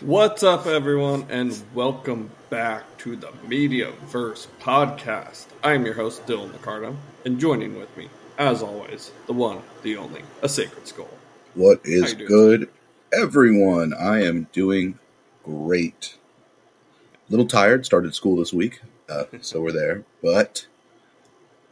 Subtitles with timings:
[0.00, 5.46] What's up, everyone, and welcome back to the Mediaverse podcast.
[5.62, 8.08] I am your host, Dylan Ricardo, and joining with me,
[8.38, 11.08] as always, the one, the only, a Sacred Skull.
[11.54, 12.70] What is good,
[13.12, 13.92] everyone?
[13.92, 14.98] I am doing
[15.44, 16.16] great.
[17.28, 17.84] A little tired.
[17.84, 20.04] Started school this week, uh, so we're there.
[20.22, 20.66] But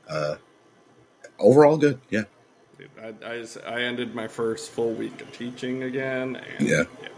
[0.08, 0.36] uh,
[1.38, 1.98] overall, good.
[2.10, 2.24] Yeah,
[2.79, 6.84] Dude, I, I, just- I ended my first full week of teaching again, and Yeah.
[7.00, 7.14] that's.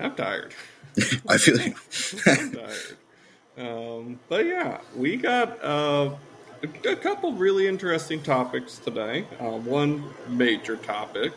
[0.00, 0.54] I'm tired.
[1.28, 1.76] I feel like
[2.38, 2.98] I'm tired.
[3.56, 6.16] Um, but yeah, we got uh,
[6.62, 9.28] a, a couple really interesting topics today.
[9.40, 11.32] Uh, one major topic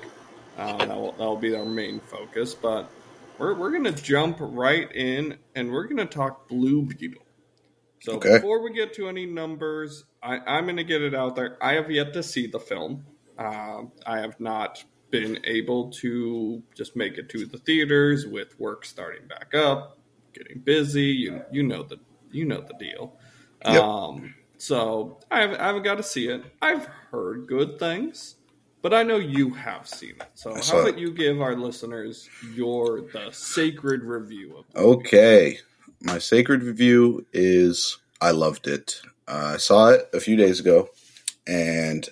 [0.57, 2.91] uh, that will that'll be our main focus, but
[3.37, 7.23] we're we're gonna jump right in and we're gonna talk Blue Beetle.
[7.99, 8.39] So Okay.
[8.39, 11.57] before we get to any numbers, I, I'm gonna get it out there.
[11.61, 13.05] I have yet to see the film.
[13.37, 18.83] Uh, I have not been able to just make it to the theaters with work
[18.83, 19.99] starting back up,
[20.33, 21.03] getting busy.
[21.03, 21.99] You you know the
[22.31, 23.13] you know the deal.
[23.63, 23.81] Yep.
[23.81, 26.43] Um, so I haven't, I haven't got to see it.
[26.63, 28.37] I've heard good things,
[28.81, 30.29] but I know you have seen it.
[30.33, 30.97] So how about it.
[30.97, 35.59] you give our listeners your the sacred review of okay.
[36.01, 38.99] My sacred review is I loved it.
[39.27, 40.89] Uh, I saw it a few days ago,
[41.45, 42.09] and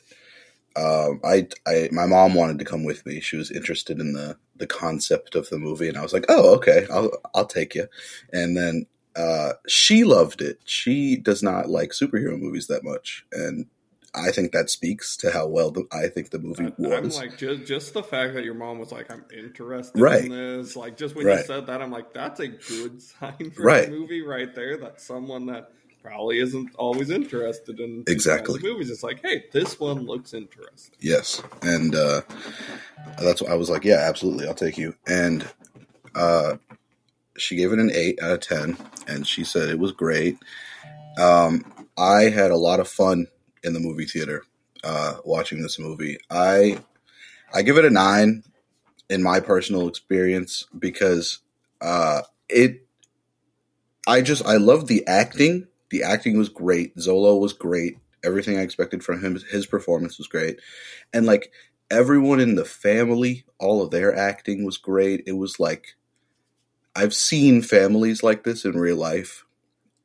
[0.76, 3.20] um, I, I, my mom wanted to come with me.
[3.20, 6.56] She was interested in the the concept of the movie, and I was like, "Oh,
[6.56, 7.88] okay, I'll I'll take you."
[8.32, 10.60] And then uh, she loved it.
[10.66, 13.66] She does not like superhero movies that much, and
[14.14, 17.38] I think that speaks to how well the, I think the movie I- I'm like
[17.38, 20.26] just just the fact that your mom was like, "I'm interested Right.
[20.26, 23.64] in this." Like just when you said that, I'm like, "That's a good sign for
[23.64, 23.88] Right.
[23.88, 28.60] a movie right there." That someone that probably isn't always interested in Exactly.
[28.62, 28.90] movies.
[28.90, 32.22] It's like, "Hey, this one looks interesting." Yes, and uh,
[33.20, 33.84] that's what I was like.
[33.84, 34.96] Yeah, absolutely, I'll take you.
[35.08, 35.48] And
[36.16, 36.58] uh,
[37.38, 40.38] she gave it an eight out of ten, and she said it was great.
[41.18, 41.66] Um,
[41.98, 43.28] I had a lot of fun
[43.64, 44.44] in the movie theater
[44.84, 46.18] uh, watching this movie.
[46.30, 46.80] I
[47.54, 48.44] I give it a nine
[49.10, 51.40] in my personal experience because
[51.82, 52.88] uh, it.
[54.08, 55.68] I just I love the acting.
[55.92, 56.96] The acting was great.
[56.96, 57.98] Xolo was great.
[58.24, 59.38] Everything I expected from him.
[59.52, 60.60] His performance was great,
[61.14, 61.52] and like
[61.90, 65.24] everyone in the family, all of their acting was great.
[65.28, 65.96] It was like
[66.96, 69.46] I've seen families like this in real life,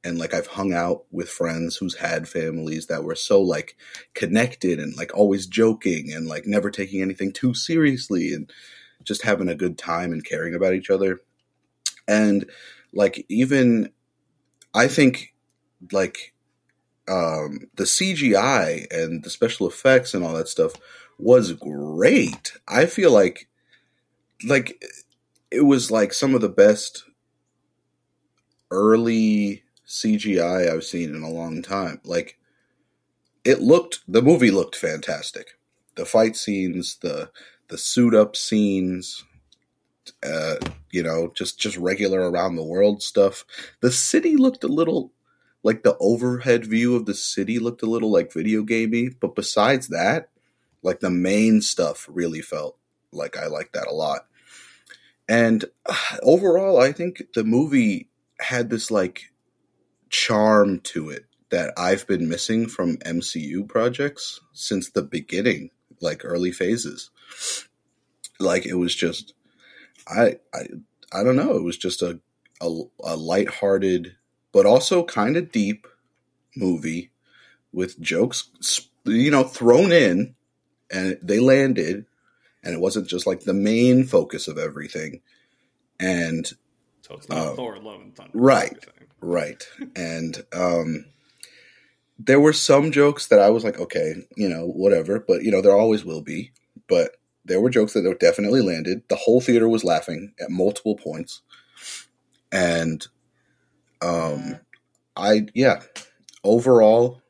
[0.04, 3.76] and like I've hung out with friends who's had families that were so like
[4.14, 8.52] connected and like always joking and like never taking anything too seriously and
[9.04, 11.20] just having a good time and caring about each other.
[12.08, 12.48] And
[12.92, 13.90] like even
[14.74, 15.34] I think
[15.92, 16.34] like
[17.08, 20.72] um the CGI and the special effects and all that stuff
[21.18, 22.52] was great.
[22.68, 23.48] I feel like
[24.44, 24.82] like
[25.50, 27.04] it was like some of the best
[28.70, 32.00] early CGI I've seen in a long time.
[32.04, 32.38] Like
[33.44, 35.58] it looked the movie looked fantastic.
[35.94, 37.30] The fight scenes, the
[37.68, 39.24] the suit up scenes,
[40.22, 40.56] uh,
[40.90, 43.44] you know, just just regular around the world stuff.
[43.80, 45.12] The city looked a little
[45.66, 49.88] like the overhead view of the city looked a little like video gamey, but besides
[49.88, 50.28] that,
[50.84, 52.78] like the main stuff really felt
[53.10, 54.28] like I liked that a lot.
[55.28, 55.64] And
[56.22, 59.32] overall, I think the movie had this like
[60.08, 66.52] charm to it that I've been missing from MCU projects since the beginning, like early
[66.52, 67.10] phases.
[68.38, 69.34] Like it was just
[70.06, 70.68] I I
[71.12, 72.20] I don't know, it was just a
[72.60, 74.14] a, a lighthearted
[74.56, 75.86] but also kind of deep
[76.56, 77.10] movie
[77.74, 78.48] with jokes
[79.04, 80.34] you know thrown in
[80.90, 82.06] and they landed
[82.64, 85.20] and it wasn't just like the main focus of everything
[86.00, 86.52] and
[87.02, 87.54] So it's not Oh.
[87.54, 88.82] Thor: Love and Thunder, Right.
[89.20, 89.62] Right.
[89.94, 91.04] And um
[92.18, 95.60] there were some jokes that I was like, okay, you know, whatever, but you know,
[95.60, 96.52] there always will be.
[96.88, 99.02] But there were jokes that definitely landed.
[99.08, 101.42] The whole theater was laughing at multiple points.
[102.50, 103.06] And
[104.02, 104.58] um
[105.16, 105.82] I yeah,
[106.44, 107.22] overall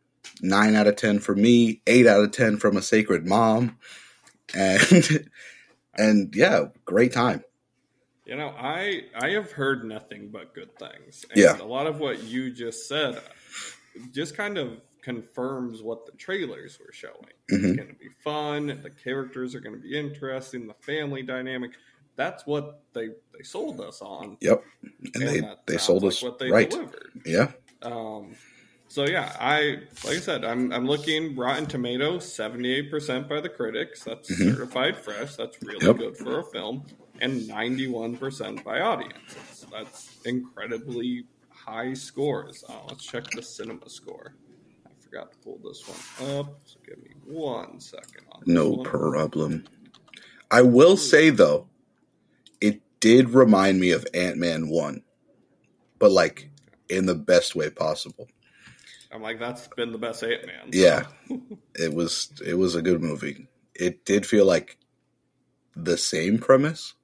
[0.42, 3.78] 9 out of 10 for me, 8 out of 10 from a sacred mom.
[4.54, 5.28] And
[5.96, 7.42] and yeah, great time.
[8.24, 11.24] You know, I I have heard nothing but good things.
[11.30, 11.60] And Yeah.
[11.60, 13.20] a lot of what you just said
[14.12, 17.14] just kind of confirms what the trailers were showing.
[17.48, 17.76] It's Mhm.
[17.76, 18.66] going to be fun.
[18.82, 20.66] The characters are going to be interesting.
[20.66, 21.72] The family dynamic.
[22.16, 24.38] That's what they they sold us on.
[24.40, 24.62] Yep.
[25.14, 26.70] And they they sounds sold like us what they right.
[26.70, 27.10] delivered.
[27.24, 27.52] Yeah.
[27.82, 28.34] Um,
[28.88, 33.40] so yeah, I like I said, I'm I'm looking Rotten Tomatoes, seventy eight percent by
[33.40, 34.02] the critics.
[34.04, 34.54] That's Mhm.
[34.56, 35.36] certified fresh.
[35.36, 35.98] That's really Yep.
[35.98, 36.84] good for a film.
[37.18, 39.64] and 91% by audiences.
[39.72, 42.62] That's incredibly high scores.
[42.68, 44.34] Uh, let's check the cinema score.
[44.86, 48.26] I forgot to pull this one up, so give me one second.
[48.32, 48.84] On this No one.
[48.84, 49.64] problem.
[50.50, 51.68] I will say though,
[53.06, 55.02] did remind me of Ant Man one,
[56.00, 56.50] but like
[56.88, 58.26] in the best way possible.
[59.12, 60.72] I'm like, that's been the best Ant Man.
[60.72, 61.04] Yeah,
[61.76, 63.46] it was it was a good movie.
[63.76, 64.76] It did feel like
[65.76, 66.94] the same premise,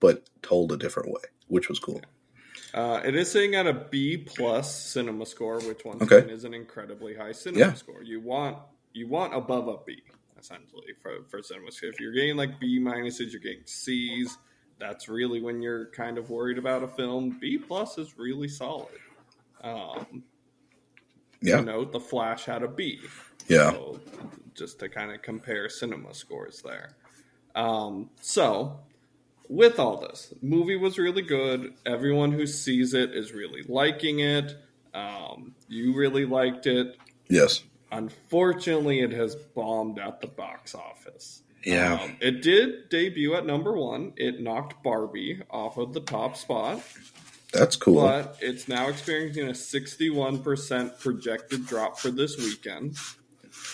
[0.00, 2.00] but told a different way, which was cool.
[2.72, 6.20] Uh, it is sitting at a B plus cinema score, which once Okay.
[6.20, 7.74] again is an incredibly high cinema Yeah.
[7.74, 8.02] score.
[8.02, 8.56] You want
[8.94, 10.02] you want above a B
[10.38, 11.90] essentially for for cinema score.
[11.90, 14.38] If you're getting like B minuses, you're getting C's.
[14.80, 17.38] That's really when you're kind of worried about a film.
[17.40, 18.88] B plus is really solid.
[19.62, 20.24] Um,
[21.42, 22.98] Yeah, You know, The Flash had a B.
[23.46, 24.00] yeah, So,
[24.54, 26.96] just to kind of compare cinema scores there.
[27.54, 28.80] Um, so,
[29.48, 31.74] with all this, movie was really good.
[31.86, 34.56] Everyone who sees it is really liking it.
[34.94, 36.96] Um, you really liked it.
[37.28, 37.62] yes,
[37.92, 41.42] Unfortunately, it has bombed at the box office.
[41.64, 42.00] Yeah.
[42.02, 44.12] Um, it did debut at number one.
[44.16, 46.82] It knocked Barbie off of the top spot,
[47.52, 48.02] That's cool.
[48.02, 52.96] but it's now experiencing a 61% projected drop for this weekend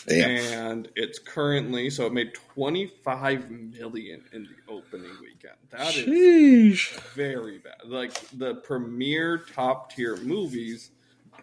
[0.06, 0.30] Damn.
[0.30, 6.98] and it's currently so it made 25 million in the opening weekend that is Sheesh.
[7.14, 10.90] very bad like the premier top tier movies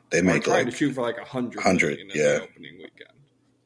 [0.10, 2.24] They are make trying like to shoot for like a hundred 100, million in yeah.
[2.40, 3.12] the opening weekend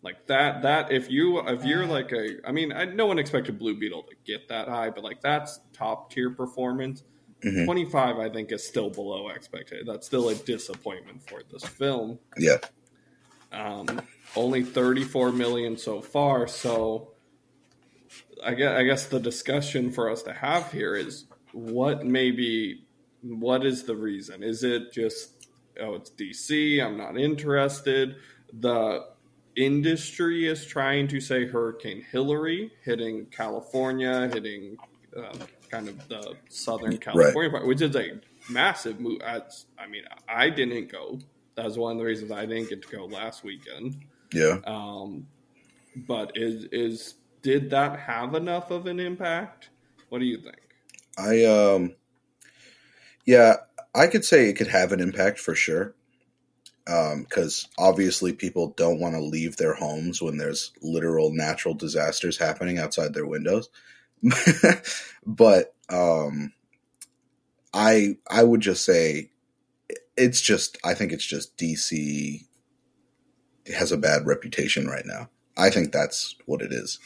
[0.03, 3.57] like that that if you if you're like a i mean I, no one expected
[3.57, 7.03] blue beetle to get that high but like that's top tier performance
[7.43, 7.65] Mhm.
[7.65, 12.57] 25 i think is still below expectation that's still a disappointment for this film yeah,
[13.51, 14.01] um,
[14.35, 16.47] only 34 million so far.
[16.47, 17.13] So
[18.43, 22.85] I guess, I guess the discussion for us to have here is what maybe
[23.21, 24.43] what is the reason?
[24.43, 25.47] Is it just
[25.79, 26.83] oh it's DC?
[26.83, 28.15] I'm not interested.
[28.53, 29.05] The
[29.57, 34.77] industry is trying to say Hurricane Hilary hitting California, hitting
[35.17, 35.39] um,
[35.69, 38.19] kind of the Southern California part, which is a
[38.49, 39.19] massive move.
[39.19, 41.19] That's, I mean, I didn't go.
[41.55, 43.97] That was one of the reasons I didn't get to go last weekend.
[44.31, 44.59] yeah.
[44.65, 45.27] Um,
[46.07, 49.69] but is is did that have enough of an impact?
[50.09, 50.61] What do you think?
[51.17, 51.95] I um,
[53.25, 53.55] yeah,
[53.95, 55.95] I could say it could have an impact for sure.
[56.89, 62.37] Um, because obviously people don't want to leave their homes when there's literal natural disasters
[62.37, 63.69] happening outside their windows.
[65.25, 66.53] but um,
[67.73, 69.29] I I would just say
[70.15, 72.45] it's just I think it's just DC
[73.75, 75.29] has a bad reputation right now.
[75.57, 76.99] I think that's what it is,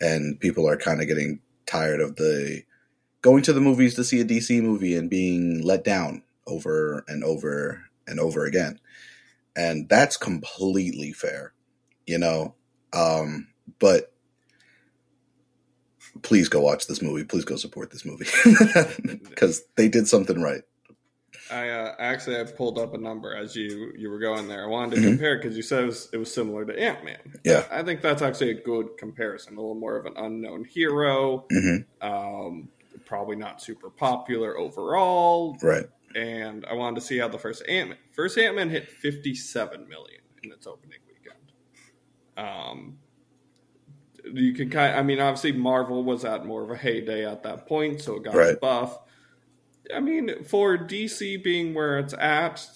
[0.00, 2.62] and people are kind of getting tired of the
[3.22, 7.24] going to the movies to see a DC movie and being let down over and
[7.24, 8.78] over and over again.
[9.56, 11.52] And that's completely fair,
[12.06, 12.54] you know.
[12.92, 13.48] Um,
[13.78, 14.12] but
[16.22, 17.24] please go watch this movie.
[17.24, 18.26] Please go support this movie
[19.28, 20.62] because they did something right.
[21.50, 24.64] I uh, actually I pulled up a number as you you were going there.
[24.64, 25.04] I wanted to Mhm.
[25.10, 27.18] compare because you said it was, it was similar to Ant Man.
[27.44, 27.64] Yeah.
[27.70, 29.54] I think that's actually a good comparison.
[29.54, 31.44] A little more of an unknown hero.
[31.50, 32.68] hmm Um,
[33.04, 35.58] probably not super popular overall.
[35.62, 35.84] Right.
[36.14, 39.34] And I wanted to see how the first Ant Man first Ant Man hit fifty
[39.34, 41.52] seven million in its opening weekend.
[42.36, 42.98] Um,
[44.32, 44.94] you can kind.
[44.96, 48.24] I mean, obviously Marvel was at more of a heyday at that point, so it
[48.24, 48.60] got Right.
[48.60, 48.98] buff.
[49.94, 52.66] I mean, for DC being where it's at,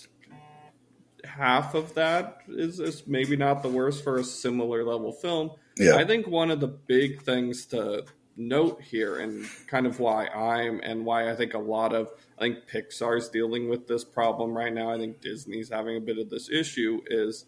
[1.25, 5.52] half of that is, is maybe not the worst for a similar level film.
[5.78, 5.97] Yeah.
[5.97, 8.04] I think one of the big things to
[8.38, 12.42] note here, and kind of why I'm, and why I think a lot of, I
[12.42, 14.90] think Pixar's dealing with this problem right now.
[14.90, 17.02] I think Disney's having a bit of this issue.
[17.09, 17.47] Is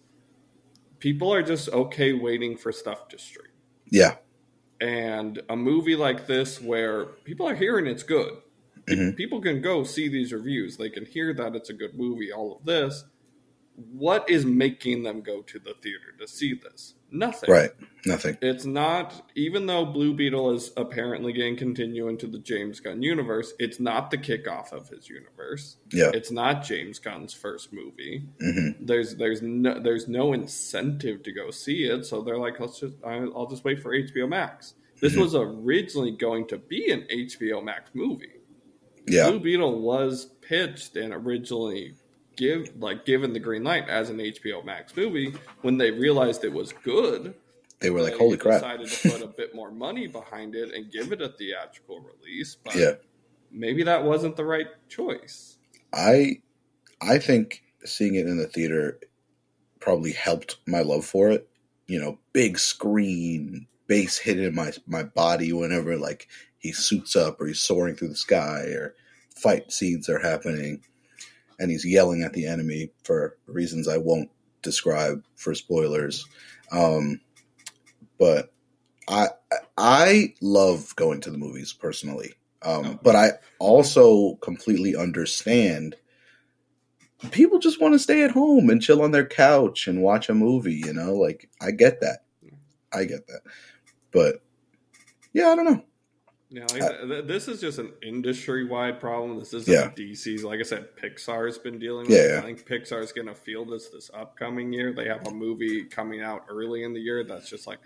[0.99, 3.53] people are just okay waiting for stuff to stream,
[3.89, 4.17] Yeah.
[4.81, 8.39] and a movie like this where people are hearing it's good.
[8.87, 9.17] Mhm.
[9.17, 10.77] People can go see these reviews.
[10.77, 12.33] They can hear that it's a good movie.
[12.33, 13.05] All of this.
[13.77, 16.95] What is making them go to the theater to see this?
[17.13, 17.51] Nothing.
[17.51, 17.71] Right.
[18.07, 18.39] Nothing.
[18.41, 23.03] It's not, even though Blue Beetle is apparently going to continue into the James Gunn
[23.03, 25.77] universe, it's not the kickoff of his universe.
[25.93, 26.11] Yeah.
[26.15, 28.25] It's not James Gunn's first movie.
[28.41, 32.81] hmm There's there's no there's no incentive to go see it, so they're like, let's
[32.81, 34.75] just I'll just wait for HBO Max.
[35.01, 35.21] This Mhm.
[35.23, 38.33] was originally going to be an HBO Max movie.
[39.07, 39.29] Yeah.
[39.31, 41.95] Blue Beetle was pitched and originally
[42.41, 45.35] give like given the green light as an HBO Max movie.
[45.61, 47.35] When they realized it was good,
[47.81, 50.91] they were like, "Holy crap!" Decided to put a bit more money behind it and
[50.91, 52.95] give it a theatrical release, but Yeah,
[53.53, 55.59] maybe that wasn't the right choice.
[55.93, 56.41] I
[57.01, 58.99] I think seeing it in the theater
[59.79, 61.47] probably helped my love for it.
[61.87, 66.27] You know, big screen, bass hitting my my body whenever like
[66.59, 68.95] he suits up or he's soaring through the sky or
[69.37, 70.83] fight scenes are happening
[71.61, 74.31] and he's yelling at the enemy for reasons I won't
[74.63, 76.27] describe for spoilers.
[76.73, 77.21] Um,
[78.19, 78.53] but
[79.09, 79.29] I
[79.79, 82.33] I love going to the movies personally.
[82.63, 83.01] Um, Oh.
[83.03, 85.97] but I also completely understand
[87.31, 90.35] people just want to stay at home and chill on their couch and watch a
[90.35, 91.15] movie, you know?
[91.15, 92.25] Like I get that.
[92.93, 93.41] I get that.
[94.11, 94.43] But
[95.33, 95.85] yeah, I don't know.
[96.53, 99.39] You know, like I uh, th- this is just an industry wide problem.
[99.39, 99.91] This isn't Yeah.
[99.91, 100.43] DC's.
[100.43, 102.31] Like I said, Pixar's been dealing with Yeah, it.
[102.33, 102.39] yeah.
[102.39, 104.93] I think Pixar's going to feel this this upcoming year.
[104.93, 107.79] They have a movie coming out early in the year that's just like,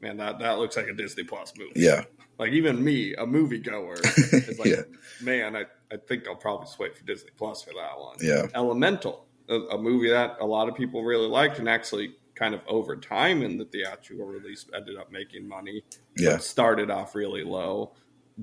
[0.00, 1.72] man, that, that looks like a Disney Plus movie.
[1.74, 2.04] Yeah.
[2.38, 3.98] Like even me, a moviegoer,
[4.48, 4.82] is like, Yeah.
[5.20, 8.16] man, I, I think I'll probably just wait for Disney Plus for that one.
[8.20, 8.46] Yeah.
[8.54, 12.60] Elemental, a, a movie that a lot of people really liked and actually kind of
[12.66, 15.82] over time in the theatrical release ended up making money.
[16.16, 16.38] Yeah.
[16.38, 17.92] Started off really low,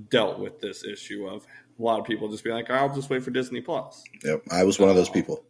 [0.10, 1.46] dealt with this issue of
[1.78, 4.04] a lot of people just being like, I'll just wait for Disney Plus.
[4.24, 4.44] Yep.
[4.52, 5.44] I was one of those people.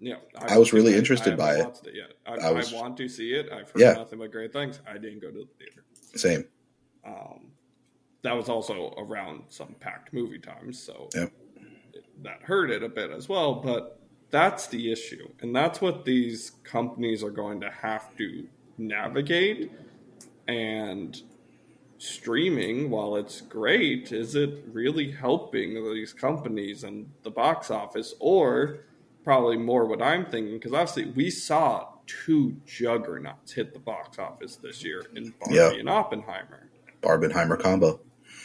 [0.00, 1.80] Yeah, know, I was really interested by it.
[1.84, 2.12] it yet.
[2.26, 3.46] I, I was- I want to see it.
[3.52, 3.92] I've heard Yeah.
[3.92, 4.80] nothing but great things.
[4.86, 5.84] I didn't go to the theater.
[6.16, 6.44] Same.
[7.06, 7.52] Um,
[8.22, 11.32] that was also around some packed movie times, so Yep.
[11.94, 13.54] it, that hurt it a bit as well.
[13.54, 14.00] But
[14.30, 18.48] that's the issue, and that's what these companies are going to have to
[18.78, 19.70] navigate.
[20.48, 21.20] And
[22.02, 28.80] streaming, while it's great, is it really helping these companies and the box office, or
[29.24, 30.54] probably more what I'm thinking?
[30.54, 35.70] Because obviously, we saw two juggernauts hit the box office this year in Barbie Yeah.
[35.72, 36.68] and Oppenheimer.
[37.00, 38.00] Barbenheimer combo.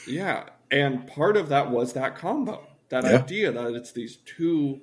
[0.07, 3.17] Yeah, and part of that was that combo, that Yeah.
[3.23, 4.81] idea that it's these two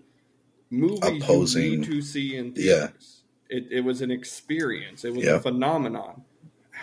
[0.70, 2.88] movies Opposing- you need to see in Yeah.
[2.88, 3.22] theaters.
[3.48, 5.04] It, it was an experience.
[5.04, 5.36] It was Yeah.
[5.36, 6.24] a phenomenon.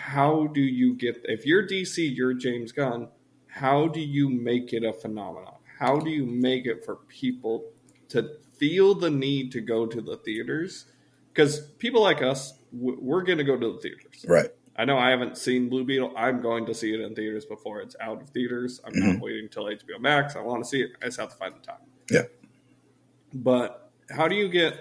[0.02, 1.20] How do you get?
[1.24, 3.08] If you're DC, you're James Gunn.
[3.46, 5.54] How do you make it a phenomenon?
[5.78, 7.66] How do you make it for people
[8.08, 10.86] to feel the need to go to the theaters?
[11.32, 14.26] Because people like us, we're going to go to the theaters.
[14.26, 14.50] Right.
[14.74, 16.12] I know I haven't seen Blue Beetle.
[16.16, 18.80] I'm going to see it in theaters before it's out of theaters.
[18.84, 19.20] I'm not mm-hmm.
[19.20, 20.34] waiting until HBO Max.
[20.34, 20.90] I want to see it.
[21.00, 21.76] I just have to find the time.
[22.10, 22.22] Yeah.
[23.32, 24.80] But how do you get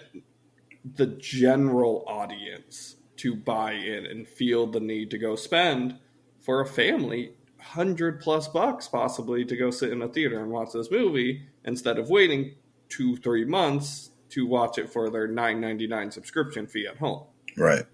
[0.95, 5.95] the general audience to buy in and feel the need to go spend
[6.39, 10.69] for a family hundred plus bucks possibly to go sit in a theater and watch
[10.73, 12.55] this movie instead of waiting
[12.89, 17.23] two three months to watch it for their nine ninety nine subscription fee at home?
[17.55, 17.85] Right.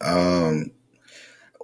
[0.00, 0.72] Um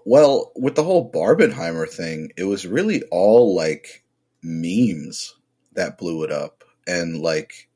[0.04, 4.04] well, with the whole Barbenheimer thing, it was really all like
[4.42, 5.34] memes
[5.72, 6.62] that blew it up.
[6.86, 7.68] And like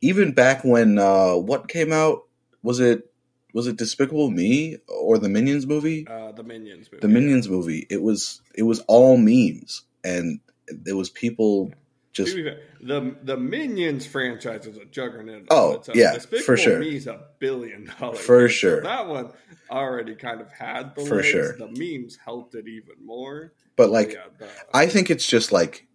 [0.00, 2.24] even back when uh what came out,
[2.62, 3.13] was it
[3.54, 6.06] was it Despicable Me or the Minions movie?
[6.06, 7.00] Uh, the Minions movie.
[7.00, 7.86] The Minions movie.
[7.88, 10.40] It was it was all memes and
[10.86, 11.72] it was people
[12.12, 15.46] just To be fair, the the Minions franchise is a juggernaut.
[15.50, 15.82] Oh, own.
[15.94, 16.78] yeah, Despicable for sure.
[16.78, 18.82] Me's a billion dollars For sure.
[18.82, 19.30] that one
[19.70, 21.28] already kind of had the For legs.
[21.28, 21.56] sure.
[21.56, 23.52] The memes helped it even more.
[23.76, 25.86] but like yeah, the, I think it's just like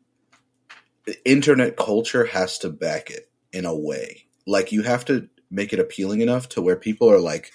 [1.25, 4.25] internet culture has to back it in a way.
[4.45, 7.51] Like you have to make it appealing enough to where people are like,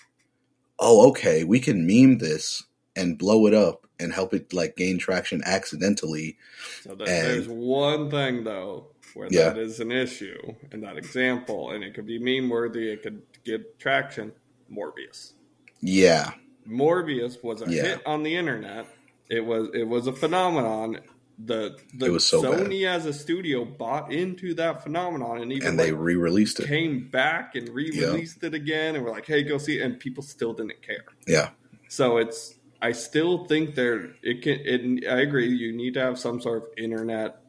[0.78, 2.64] "Oh, okay, we can meme this
[2.96, 6.36] and blow it up and help it like gain traction accidentally."
[6.82, 9.50] so that, there's one thing though where Yeah.
[9.50, 12.90] that is an issue in that example, and it could be meme worthy.
[12.90, 14.32] It could get traction.
[14.72, 15.34] Morbius.
[15.80, 16.32] Yeah,
[16.68, 17.82] Morbius was a Yeah.
[17.82, 18.86] hit on the internet.
[19.28, 21.00] It was it was a phenomenon.
[21.38, 22.66] The the It was so bad.
[22.66, 26.68] Sony as a studio bought into that phenomenon and even and they like, re-released it.
[26.68, 30.22] came back and re-released it again and were like, "Hey, go see it," and people
[30.22, 31.04] still didn't care.
[31.26, 31.50] Yeah,
[31.88, 34.60] So it's I still think there it can.
[34.64, 35.48] It, I agree.
[35.48, 37.40] You need to have some sort of internet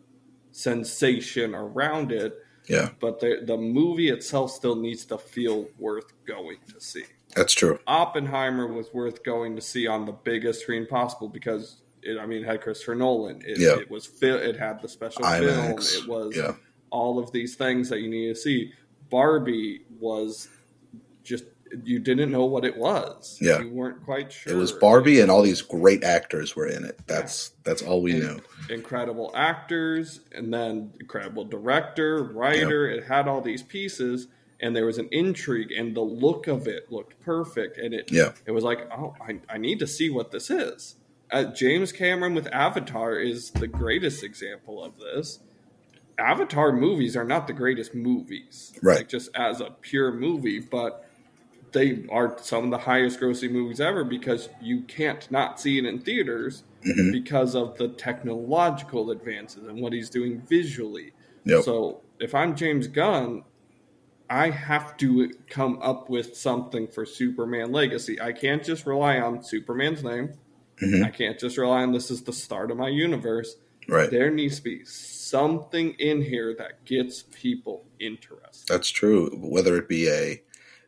[0.52, 2.34] sensation around it,
[2.68, 7.04] yeah, but the the movie itself still needs to feel worth going to see.
[7.36, 7.80] that's true.
[7.86, 12.44] Oppenheimer was worth going to see on the biggest screen possible because it, I mean,
[12.44, 13.42] it had Christopher Nolan.
[13.46, 13.78] It, Yeah.
[13.80, 15.42] it was it had the special IMAX.
[15.96, 16.04] film.
[16.04, 16.54] It was Yeah,
[16.92, 18.72] all of these things that you need to see.
[19.10, 20.48] Barbie was
[21.24, 21.46] just
[21.84, 23.38] you didn't know what it was.
[23.42, 23.60] Yeah.
[23.60, 24.54] you weren't quite sure.
[24.54, 27.00] it was Barbie, and all these great actors were in it.
[27.08, 28.40] That's that's all we And knew.
[28.70, 32.88] Incredible actors, and then incredible director, writer.
[32.90, 34.28] It had all these pieces,
[34.60, 38.32] and there was an intrigue, and the look of it looked perfect, and it Yeah.
[38.46, 40.96] it was like, oh, I, I need to see what this is.
[41.36, 45.40] Uh, James Cameron with Avatar is the greatest example of this.
[46.18, 49.00] Avatar movies are not the greatest movies, Right.
[49.00, 51.06] Like just as a pure movie, but
[51.74, 55.84] they are some of the highest grossing movies ever because you can't not see it
[55.84, 57.12] in theaters Mhm.
[57.12, 61.12] because of the technological advances and what he's doing visually.
[61.44, 61.64] Yep.
[61.64, 63.44] So if I'm James Gunn,
[64.30, 68.22] I have to come up with something for Superman Legacy.
[68.22, 70.30] I can't just rely on Superman's name.
[70.82, 71.04] Mhm.
[71.06, 73.56] I can't just rely on this is the start of my universe.
[73.88, 74.10] Right.
[74.10, 78.68] There needs to be something in here that gets people interested.
[78.68, 79.30] That's true.
[79.38, 80.42] Whether it be a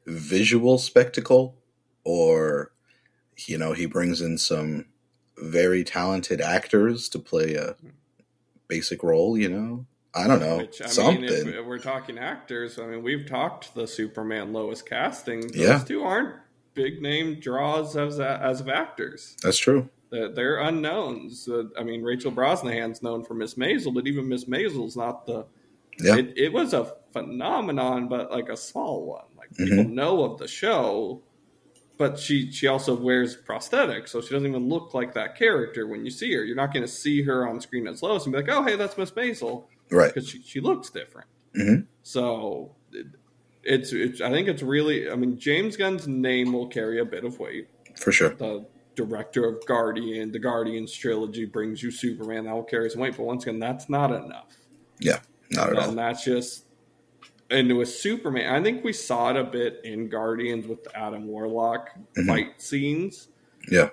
[0.06, 1.56] visual spectacle
[2.04, 2.72] or,
[3.46, 4.86] you know, he brings in some
[5.38, 7.76] very talented actors to play a
[8.68, 9.86] basic role, you know?
[10.16, 10.58] I don't know.
[10.58, 11.22] Which I something.
[11.22, 15.42] mean, if we're talking actors, I mean, we've talked the Superman Lois casting.
[15.42, 15.84] Those Yeah.
[15.88, 16.34] two aren't
[16.78, 19.36] big name draws as as of actors.
[19.44, 19.90] That's true.
[20.10, 21.50] They're, they're unknowns.
[21.50, 25.46] Uh, I mean, Rachel Brosnahan's known for Miss Maisel, but even Miss Maisel's not the.
[26.00, 26.16] Yeah.
[26.18, 29.26] It, it was a phenomenon, but like a small one.
[29.38, 29.64] Like Mm-hmm.
[29.78, 31.24] people know of the show,
[31.98, 36.06] but she she also wears prosthetics, so she doesn't even look like that character when
[36.06, 36.44] you see her.
[36.44, 38.76] You're not going to see her on screen as Lois and be like, "Oh, hey,
[38.76, 40.14] that's Miss Maisel," Right.
[40.14, 41.28] because she, she looks different.
[41.58, 41.88] Mhm.
[42.04, 42.76] So
[43.68, 45.10] it's, it's I think it's really.
[45.10, 48.30] I mean, James Gunn's name will carry a bit of weight For sure.
[48.30, 52.46] the director of Guardian, the Guardians trilogy brings you Superman.
[52.46, 54.56] That will carry some weight, but once again, that's not enough.
[55.00, 55.20] Yeah.
[55.52, 55.92] Not at and all.
[55.94, 56.64] that's just.
[57.50, 61.28] And with Superman, I think we saw it a bit in Guardians with the Adam
[61.28, 62.28] Warlock Mhm.
[62.28, 63.30] fight scenes.
[63.72, 63.92] Yeah.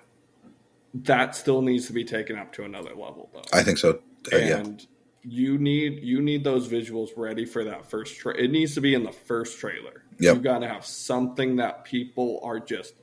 [0.94, 3.42] That still needs to be taken up to another level, though.
[3.52, 4.00] I think so.
[4.32, 4.64] Uh, yeah.
[5.24, 8.16] You need you need those visuals ready for that first.
[8.16, 10.04] Tra- it needs to be in the first trailer.
[10.20, 10.36] Yep.
[10.36, 12.94] You got to have something that people are just.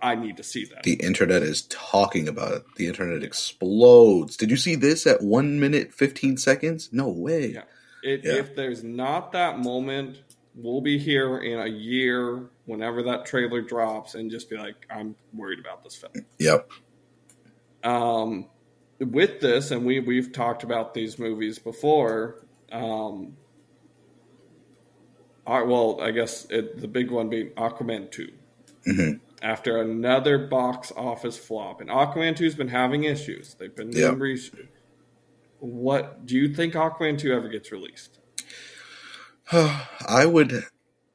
[0.00, 0.82] I need to see that.
[0.82, 2.64] The internet is talking about it.
[2.76, 4.36] The internet explodes.
[4.36, 6.88] Did you see this at one minute, 15 seconds?
[6.90, 7.52] No way.
[7.52, 7.62] Yeah.
[8.02, 8.32] It, Yeah.
[8.32, 10.22] If there's not that moment,
[10.56, 15.14] we'll be here in a year whenever that trailer drops and just be like, I'm
[15.32, 16.26] worried about this film.
[16.40, 16.68] Yep.
[17.84, 18.48] Um,
[19.10, 22.44] with this, and we, we've talked about these movies before.
[22.70, 23.36] Um,
[25.46, 28.32] I, well, I guess it, the big one being Aquaman 2.
[28.88, 29.20] Mhm.
[29.42, 31.80] After another box office flop.
[31.80, 33.54] And Aquaman 2 has been having issues.
[33.54, 34.12] They've been doing
[35.58, 38.18] What do you think Aquaman 2 ever gets released?
[39.52, 40.64] I would.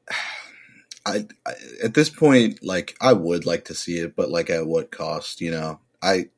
[1.06, 4.66] I, I at this point, like I would like to see it, but like at
[4.66, 5.40] what cost?
[5.40, 6.28] You know, I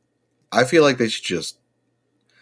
[0.53, 1.59] I feel like they should just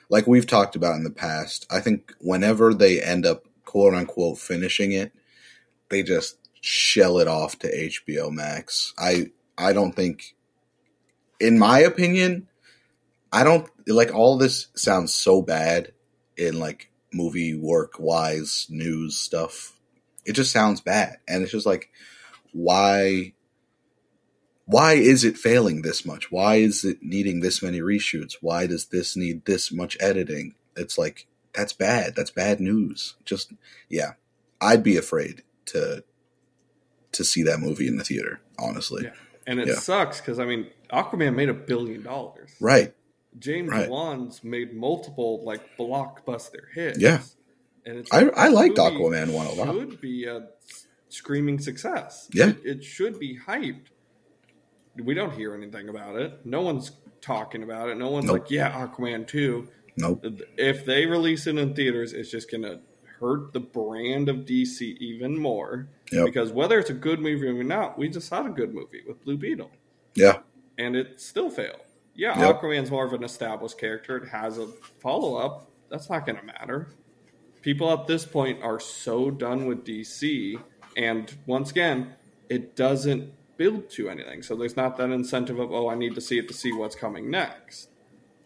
[0.08, 1.66] like we've talked about in the past.
[1.70, 5.12] I think whenever they end up quote unquote finishing it,
[5.90, 8.94] they just shell it off to HBO Max.
[8.98, 10.34] I I don't think,
[11.40, 12.48] in my opinion,
[13.32, 15.92] I don't like all this sounds so bad
[16.36, 19.78] in like movie work wise news stuff.
[20.24, 21.18] It just sounds bad.
[21.26, 21.90] And it's just like
[22.52, 23.34] why
[24.70, 26.30] why is it failing this much?
[26.30, 28.34] Why is it needing this many reshoots?
[28.42, 30.54] Why does this need this much editing?
[30.76, 32.14] It's like that's bad.
[32.14, 33.14] That's bad news.
[33.24, 33.52] Just
[33.88, 34.12] yeah.
[34.60, 36.04] I'd be afraid to
[37.12, 39.04] to see that movie in the theater, honestly.
[39.04, 39.12] Yeah.
[39.46, 39.76] And it Yeah.
[39.78, 42.50] sucks because, I mean, Aquaman made a billion dollars.
[42.60, 42.92] Right.
[43.38, 43.88] James Right.
[43.88, 46.98] Wan's made multiple, like, blockbuster hits.
[46.98, 47.22] Yeah.
[47.86, 49.74] And it's I- like, I this liked Aquaman 1 a lot.
[49.74, 50.48] should be a
[51.08, 52.28] screaming success.
[52.34, 52.48] Yeah.
[52.50, 53.86] It, it should be hyped.
[55.04, 56.44] We don't hear anything about it.
[56.44, 57.96] No one's talking about it.
[57.96, 58.40] No one's Nope.
[58.42, 59.68] like, yeah, Aquaman 2.
[59.96, 60.24] Nope.
[60.56, 62.80] If they release it in theaters, it's just going to
[63.20, 65.88] hurt the brand of DC even more.
[66.12, 66.26] Yep.
[66.26, 69.22] Because whether it's a good movie or not, we just had a good movie with
[69.24, 69.70] Blue Beetle
[70.14, 70.38] Yeah.
[70.78, 71.80] and it still failed.
[72.14, 72.60] Yeah, Yep.
[72.62, 74.16] Aquaman's more of an established character.
[74.16, 74.66] It has a
[75.00, 75.70] follow up.
[75.90, 76.88] That's not going to matter.
[77.62, 80.60] People at this point are so done with DC,
[80.96, 82.14] and once again,
[82.48, 84.42] it doesn't build to anything.
[84.42, 86.96] So there's not that incentive of oh, I need to see it to see what's
[86.96, 87.90] coming next,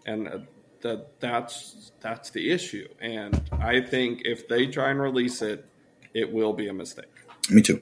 [0.05, 0.39] and uh,
[0.81, 2.89] that that's that's the issue.
[3.01, 5.65] And I think if they try and release it,
[6.13, 7.07] it will be a mistake.
[7.49, 7.81] Me too.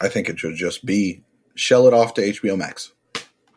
[0.00, 1.22] I think it should just be
[1.54, 2.92] shell it off to HBO Max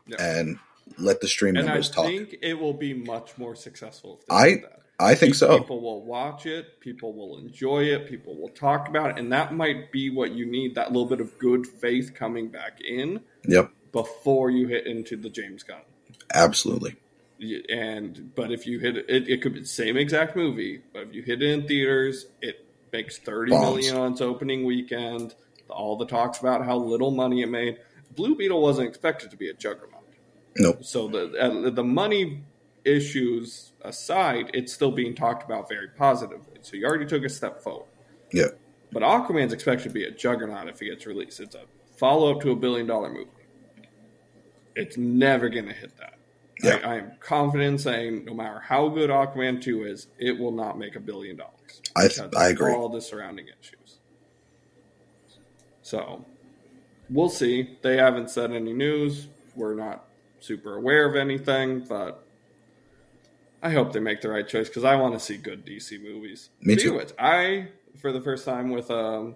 [0.08, 0.18] Yeah.
[0.20, 0.58] and
[0.98, 2.06] let the stream And I members talk.
[2.06, 4.76] I think it will be much more successful if they I- do that.
[5.00, 5.58] I think so.
[5.60, 6.80] People will watch it.
[6.82, 8.08] People will enjoy it.
[8.10, 10.76] People will talk about it, and that might be what you need.
[10.76, 15.30] That little bit of good faith coming back in Yep, before you hit into the
[15.30, 15.82] James Gunn.
[16.34, 16.98] absolutely.
[17.70, 20.82] And but if you hit it, it, could be the same exact movie.
[20.92, 23.64] But if you hit it in theaters, it makes thirty Bombs.
[23.78, 25.34] million on its opening weekend.
[25.70, 27.78] All the talks about how little money it made.
[28.14, 30.04] Blue Beetle wasn't expected to be a juggernaut.
[30.58, 30.84] Nope.
[30.84, 32.44] So the uh, the money
[32.86, 36.60] issues aside, it's still being talked about very positively.
[36.62, 37.88] So you already took a step forward.
[38.32, 38.48] Yeah.
[38.92, 41.40] But Aquaman's expected to be a juggernaut if it gets released.
[41.40, 41.64] It's a
[41.98, 43.30] follow up to a billion dollar movie.
[44.76, 46.16] It's never going to hit that.
[46.62, 46.80] Yeah.
[46.84, 50.52] I, I am confident in saying no matter how good Aquaman 2 is, it will
[50.52, 51.82] not make a billion dollars.
[51.96, 52.74] I th- I agree.
[52.74, 54.00] All the surrounding issues.
[55.82, 56.26] So
[57.10, 57.78] we'll see.
[57.82, 59.28] They haven't said any news.
[59.56, 60.06] We're not
[60.40, 62.26] super aware of anything, but
[63.62, 66.50] I hope they make the right choice because I want to see good DC movies.
[66.62, 66.96] Me too.
[66.96, 67.68] which, I,
[68.02, 69.36] for the first time with um,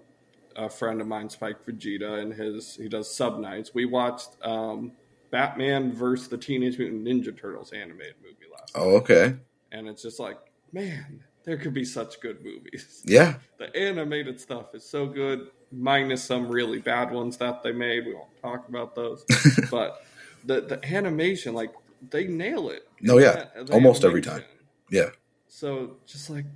[0.56, 3.74] a friend of mine, Spike Vegeta, and his he does sub nights.
[3.74, 4.92] We watched um,
[5.30, 8.72] Batman versus the Teenage Mutant Ninja Turtles animated movie last.
[8.74, 9.36] Oh, okay.
[9.72, 10.38] and it's just like,
[10.72, 13.02] man, there could be such good movies.
[13.06, 13.34] Yeah.
[13.58, 18.06] The animated stuff is so good, minus some really bad ones that they made.
[18.06, 19.24] We won't talk about those,
[19.70, 20.02] but
[20.44, 21.72] the the animation, like
[22.10, 22.86] they nail it.
[23.00, 23.46] No, yeah.
[23.72, 24.42] Almost every time.
[24.90, 25.10] Yeah.
[25.48, 26.46] So just like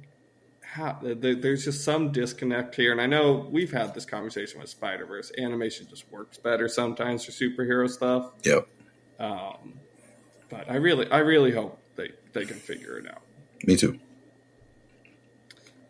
[0.61, 5.07] how there's just some disconnect here, and I know we've had this conversation with Spider
[5.07, 5.33] Verse.
[5.39, 8.33] Animation just works better sometimes for superhero stuff.
[8.45, 8.61] Yeah.
[9.19, 9.75] Um,
[10.49, 13.23] but I really, I really hope they they can figure it out.
[13.65, 13.99] Me too.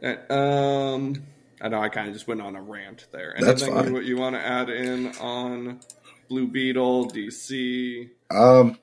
[0.02, 1.22] Uh, Um,
[1.60, 3.34] I know I kind of just went on a rant there.
[3.40, 3.94] That's Anything fine.
[3.96, 5.80] you, you want to add in on
[6.28, 8.78] Blue Beetle, DC Um,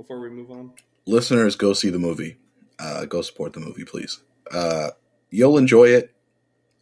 [0.00, 0.72] before we move on?
[1.06, 2.36] listeners, go see the movie.
[2.78, 4.20] Uh, go support the movie, please.
[4.50, 4.90] Uh,
[5.30, 6.14] you'll enjoy it.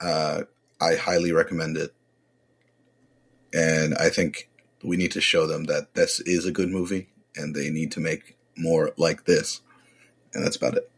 [0.00, 0.42] Uh,
[0.80, 1.92] I highly recommend it.
[3.52, 4.48] And I think
[4.84, 8.00] we need to show them that this is a good movie and they need to
[8.00, 9.60] make more like this.
[10.34, 10.90] And that's about it.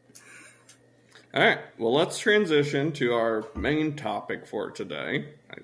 [1.33, 1.61] All right.
[1.78, 5.33] Well, let's transition to our main topic for today.
[5.50, 5.59] I,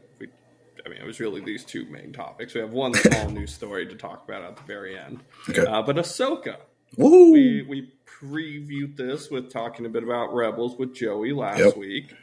[0.87, 2.55] I mean, it was really these two main topics.
[2.55, 5.20] We have one small news story to talk about at the very end.
[5.49, 5.66] Okay.
[5.66, 6.59] Uh, but Ahsoka,
[6.96, 7.33] Woo!
[7.33, 11.77] we we previewed this with talking a bit about Rebels with Joey last Yep.
[11.77, 12.14] week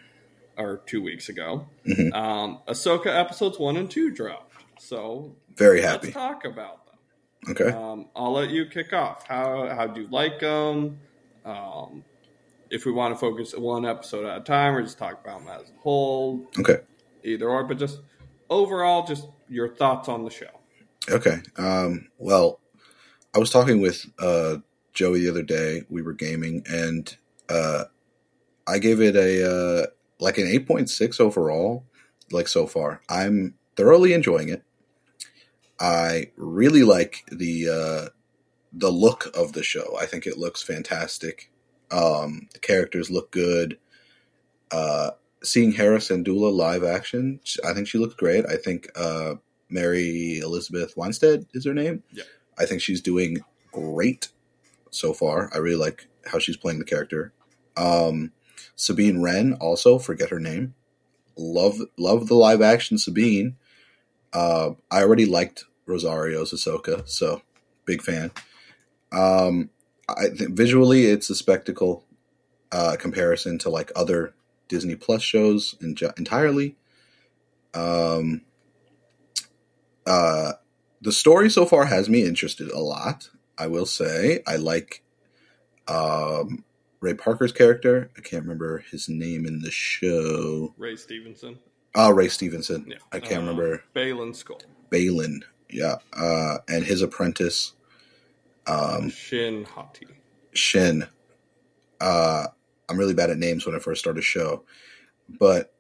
[0.58, 1.68] or two weeks ago.
[1.86, 2.14] Mhm.
[2.14, 6.12] Um, Ahsoka episodes one and two dropped, so Very let's happy.
[6.14, 6.96] talk about them.
[7.50, 7.70] Okay.
[7.72, 9.28] Um, I'll let you kick off.
[9.28, 11.00] How how do you like them?
[11.44, 12.06] Um,
[12.70, 15.50] if we want to focus one episode at a time, or just talk about them
[15.50, 16.80] as a whole, Okay.
[17.24, 17.64] either or.
[17.66, 18.00] But just
[18.50, 20.48] overall, just your thoughts on the show.
[21.10, 21.42] Okay.
[21.58, 22.60] Um, well,
[23.36, 24.58] I was talking with uh,
[24.94, 25.84] Joey the other day.
[25.90, 27.16] We were gaming, and
[27.50, 27.86] uh,
[28.68, 29.86] I gave it a uh,
[30.20, 31.86] like an eight point six overall.
[32.32, 34.64] Like so far, I'm thoroughly enjoying it.
[35.80, 38.10] I really like the uh,
[38.72, 39.98] the look of the show.
[40.00, 41.52] I think it looks fantastic.
[41.92, 43.78] Um, the characters look good.
[44.72, 45.12] Uh,
[45.44, 48.46] seeing Hera Syndulla live action, I think she looks great.
[48.46, 49.36] I think uh,
[49.70, 52.04] Mary Elizabeth Winstead is her name.
[52.12, 52.24] Yeah.
[52.58, 53.40] I think she's doing
[53.72, 54.30] great
[54.92, 55.50] so far.
[55.54, 57.34] I really like how she's playing the character.
[57.76, 58.32] Um,
[58.76, 60.76] Sabine Wren also forget her name.
[61.36, 63.58] Love love the live action Sabine.
[64.32, 67.42] Uh, I already liked Rosario's Ahsoka, so
[67.86, 68.32] big fan.
[69.12, 69.70] Um,
[70.08, 72.04] I think visually it's a spectacle
[72.72, 74.34] uh, comparison to like other
[74.74, 76.76] Disney Plus shows in, entirely.
[77.76, 78.42] Um,
[80.08, 80.54] uh,
[81.00, 83.30] the story so far has me interested a lot.
[83.56, 85.04] I will say I like
[85.88, 86.64] um,
[87.02, 88.10] Ray Parker's character.
[88.18, 90.74] I can't remember his name in the show.
[90.78, 91.60] Ray Stevenson,
[91.94, 92.86] Oh, Ray Stevenson.
[92.88, 95.44] yeah, I can't Uh, remember Baylan Skoll, Baylan.
[95.70, 97.74] Yeah, uh, and his apprentice,
[98.66, 100.08] um, Shin Hati.
[100.54, 101.08] Shin.
[102.02, 102.48] Uh,
[102.94, 104.64] I'm really bad at names when I first start a show,
[105.28, 105.74] but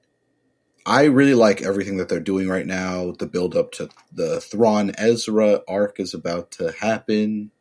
[0.84, 3.12] I really like everything that they're doing right now.
[3.12, 7.52] The build up to the Thrawn Ezra arc is about to happen.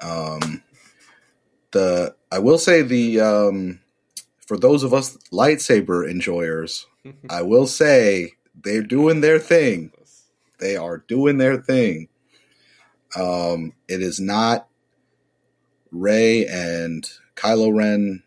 [0.00, 0.62] Um,
[1.72, 3.80] the I will say the um,
[4.46, 6.86] for those of us lightsaber enjoyers,
[7.30, 9.92] I will say they're doing their thing.
[10.58, 12.08] They are doing their thing.
[13.14, 14.68] Um, it is not
[15.92, 18.23] Rey and Kylo Ren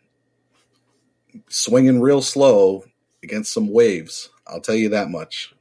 [1.48, 2.84] swinging real slow
[3.22, 4.30] against some waves.
[4.46, 5.54] I'll tell you that much.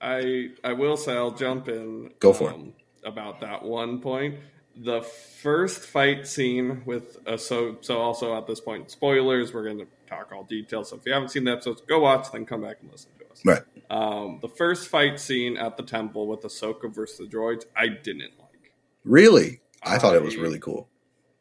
[0.00, 2.12] I I will say I'll jump in.
[2.20, 2.54] Go for it.
[2.54, 2.72] um,
[3.04, 4.36] About that one point,
[4.76, 9.52] the first fight scene with uh, so so also at this point spoilers.
[9.52, 10.90] We're going to talk all details.
[10.90, 13.30] So if you haven't seen the episodes, go watch, then come back and listen to
[13.30, 13.42] us.
[13.44, 13.62] Right.
[13.90, 18.32] Um, the first fight scene at the temple with Ahsoka versus the droids, I didn't
[18.38, 18.72] like.
[19.04, 20.88] Really, I thought it was really cool.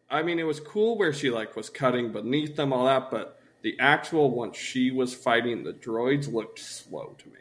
[0.10, 3.38] I mean, it was cool where she like was cutting beneath them, all that, but
[3.62, 7.34] The actual one she was fighting the droids looked slow to me.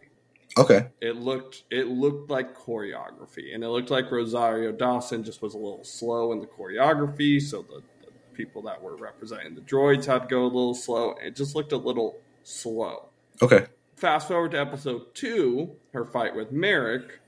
[0.57, 0.88] Okay.
[1.00, 5.59] It looked it looked like choreography, and it looked like Rosario Dawson just was a
[5.59, 7.40] little slow in the choreography.
[7.40, 11.14] So the, the people that were representing the droids had to go a little slow.
[11.22, 13.11] It just looked a little slow.
[13.40, 13.66] Okay.
[13.96, 17.20] Fast forward to episode two, her fight with Marrok,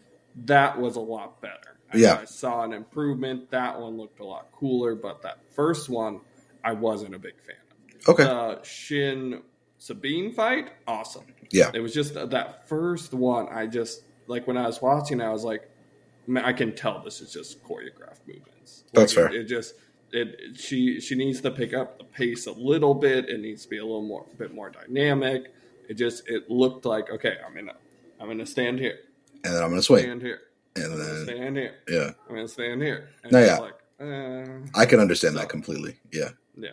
[0.46, 1.78] that was a lot better.
[1.92, 2.18] I, Yeah.
[2.20, 3.50] I saw an improvement.
[3.50, 6.20] That one looked a lot cooler, but that first one,
[6.64, 7.56] I wasn't a big fan.
[8.08, 8.24] Okay.
[8.24, 9.42] The Shin
[9.78, 11.24] Sabine fight, awesome.
[11.50, 11.70] yeah.
[11.74, 13.48] It was just that first one.
[13.50, 15.68] I just like when I was watching, I was like,
[16.26, 18.84] man, I can tell this is just choreographed movements.
[18.92, 19.34] That's Like, fair.
[19.38, 19.74] It, it just
[20.12, 23.28] it she she needs to pick up the pace a little bit.
[23.28, 25.52] It needs to be a little more a bit more dynamic.
[25.88, 27.74] It just it looked like okay, I'm gonna
[28.20, 28.98] I'm gonna stand here,
[29.44, 30.02] And then I'm gonna swing.
[30.04, 30.40] stand here,
[30.76, 33.08] And I'm then stand here, yeah, I'm gonna stand here.
[33.24, 33.58] And No, yeah.
[33.58, 35.98] like, uh, I can understand So- that completely.
[36.12, 36.30] Yeah.
[36.56, 36.70] yeah.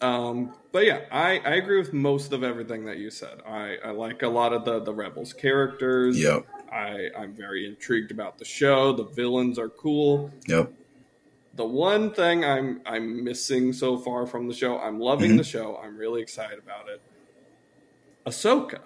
[0.00, 3.40] Um, but yeah, I, I agree with most of everything that you said.
[3.46, 6.18] I, I like a lot of the, the rebels characters.
[6.20, 6.46] Yep.
[6.70, 8.92] I, I'm very intrigued about the show.
[8.92, 10.30] The villains are cool.
[10.46, 10.72] Yep.
[11.54, 15.38] The one thing I'm I'm missing so far from the show, I'm loving Mhm.
[15.38, 15.76] the show.
[15.82, 17.00] I'm really excited about it.
[18.26, 18.80] Ahsoka.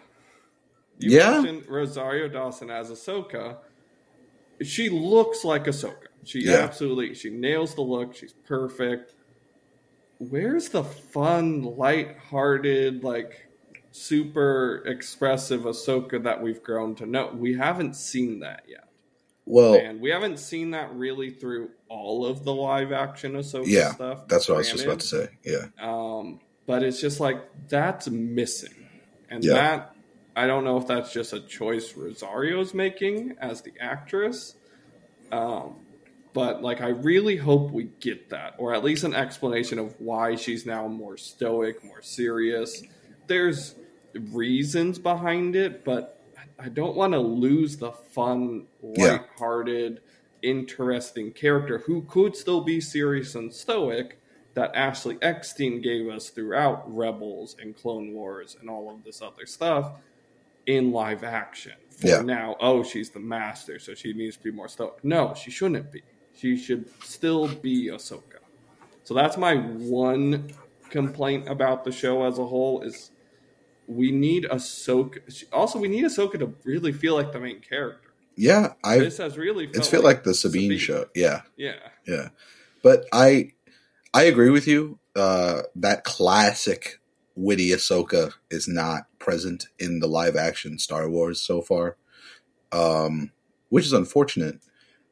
[0.99, 1.41] You Yeah.
[1.43, 3.59] mentioned Rosario Dawson as Ahsoka.
[4.63, 6.07] She looks like Ahsoka.
[6.25, 6.59] She Yeah.
[6.59, 8.15] absolutely she nails the look.
[8.15, 9.15] She's perfect.
[10.31, 13.49] Where's the fun, light-hearted, like
[13.91, 17.33] super expressive Ahsoka that we've grown to know?
[17.35, 18.85] We haven't seen that yet.
[19.45, 23.91] Well, And we haven't seen that really through all of the live action Ahsoka Yeah,
[23.95, 24.29] stuff.
[24.29, 25.29] that's what I was just about to say.
[25.45, 25.67] Yeah.
[25.81, 28.89] Um, but it's just like that's missing,
[29.29, 29.55] and Yeah.
[29.55, 29.97] that
[30.37, 34.55] I don't know if that's just a choice Rosario's making as the actress.
[35.33, 35.82] Um,
[36.33, 40.35] but like I really hope we get that, or at least an explanation of why
[40.37, 42.83] she's now more stoic, more serious.
[43.27, 43.75] There's
[44.15, 46.21] reasons behind it, but
[46.59, 49.13] I don't want to lose the fun, Yeah.
[49.19, 50.01] lighthearted,
[50.43, 54.19] interesting character who could still be serious and stoic
[54.55, 59.47] that Ashley Eckstein gave us throughout Rebels and Clone Wars and all of this other
[59.47, 59.93] stuff
[60.67, 61.73] in live action.
[61.91, 62.23] For Yeah.
[62.23, 65.03] now, oh, she's the master, so she needs to be more stoic.
[65.05, 66.03] No, she shouldn't be.
[66.37, 68.39] She should still be Ahsoka.
[69.05, 70.51] So that's my one
[70.91, 73.11] complaint about the show as a whole is
[73.87, 75.19] we need Ahsoka.
[75.53, 78.11] Also, we need Ahsoka to really feel like the main character.
[78.37, 78.75] Yeah.
[78.85, 78.99] I.
[78.99, 81.07] This has really felt It's feel like the Sabine, show.
[81.15, 81.43] Yeah.
[81.57, 82.29] Yeah, Yeah.
[82.83, 83.53] But I
[84.15, 84.99] I agree with you.
[85.15, 87.01] Uh that classic
[87.35, 91.97] witty Ahsoka is not present in the live action Star Wars so far.
[92.73, 93.33] Um
[93.69, 94.61] which is unfortunate.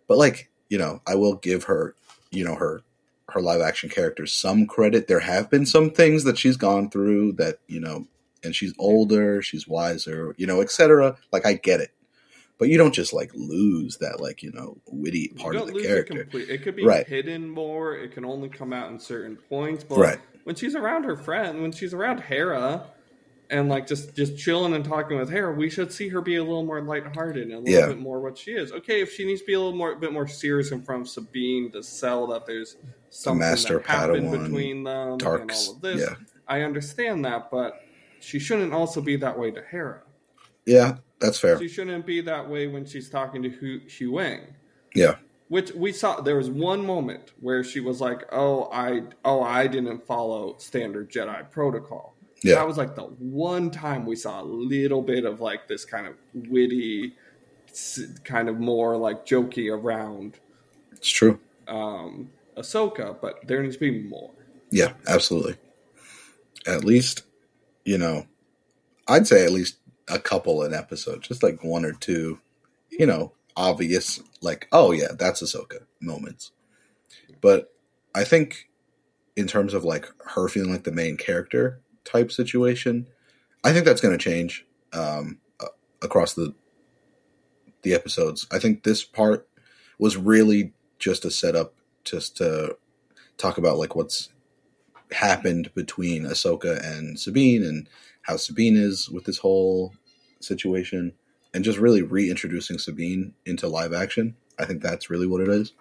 [0.07, 1.95] But like, you know, I will give her,
[2.31, 2.81] you know, her
[3.29, 5.07] her live action character some credit.
[5.07, 8.07] There have been some things that she's gone through that, you know,
[8.43, 11.17] and she's older, she's wiser, you know, etc.
[11.31, 11.91] Like I get it.
[12.59, 16.29] But you don't just like lose that like, you know, witty part of the character.
[16.33, 17.07] It, it could be Right.
[17.07, 17.97] hidden more.
[17.97, 19.85] It can only come out in certain points.
[19.85, 20.19] But Right.
[20.45, 22.87] when she's around her friend, when she's around Hera,
[23.51, 26.43] and like just just chilling and talking with Hera, we should see her be a
[26.43, 27.87] little more lighthearted and a little Yeah.
[27.89, 28.73] bit more what she is.
[28.73, 31.09] Okay, if she needs to be a little more, bit more serious in front of
[31.09, 32.77] Sabine to sell that there's
[33.11, 36.01] something master that happened Padawan, between them and all of this.
[36.01, 36.15] Yeah.
[36.47, 37.81] I understand that, but
[38.21, 40.03] she shouldn't also be that way to Hera.
[40.65, 41.59] Yeah, that's fair.
[41.59, 44.53] She shouldn't be that way when she's talking to Hu, Huyang.
[44.95, 45.17] Yeah.
[45.49, 49.67] Which we saw there was one moment where she was like, "Oh, I oh, I
[49.67, 52.57] didn't follow standard Jedi protocol." Yeah.
[52.57, 56.07] That was like the one time we saw a little bit of like this kind
[56.07, 57.15] of witty
[58.25, 60.39] kind of more like jokey around
[60.93, 61.39] It's true.
[61.69, 64.31] um Ahsoka, but there needs to be more.
[64.71, 65.57] Yeah, absolutely.
[66.67, 67.23] At least,
[67.85, 68.27] you know,
[69.09, 69.77] I'd say at least
[70.09, 72.39] a couple an episode, just like one or two,
[72.91, 76.53] you know, obvious, like, oh yeah, that's Ahsoka moments.
[77.41, 77.73] But
[78.15, 78.69] I think
[79.37, 83.07] in terms of like her feeling like the main character type situation,
[83.65, 85.39] I think that's going to change um,
[86.03, 86.55] across the
[87.83, 88.47] the episodes.
[88.51, 89.49] I think this part
[89.99, 92.77] was really just a setup, just to
[93.39, 94.29] talk about like what's
[95.13, 97.89] happened between Ahsoka and Sabine and
[98.23, 99.95] how Sabine is with this whole
[100.41, 101.13] situation
[101.53, 104.37] and just really reintroducing Sabine into live action.
[104.59, 105.73] I think that's really what it is.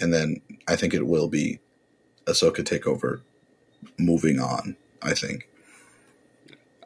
[0.00, 1.58] And then I think it will be
[2.26, 3.22] Ahsoka takeover
[3.98, 5.48] moving on, I think.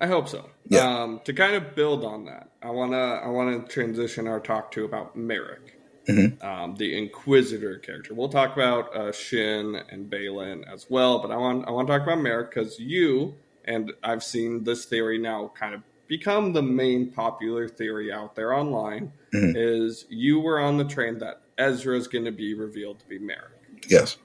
[0.00, 0.50] I hope so.
[0.68, 1.02] Yeah.
[1.02, 4.84] Um, to kind of build on that, I wanna I wanna transition our talk to
[4.84, 5.72] about Marrok,
[6.08, 6.42] Mhm.
[6.42, 8.12] um, the Inquisitor character.
[8.14, 11.92] We'll talk about uh, Shin and Baylan as well, but I want I want to
[11.92, 16.62] talk about Marrok because you and I've seen this theory now kind of become the
[16.62, 19.54] main popular theory out there online, Mhm.
[19.56, 23.18] is you were on the train that Ezra is going to be revealed to be
[23.20, 23.52] Marrok.
[23.88, 24.16] Yes.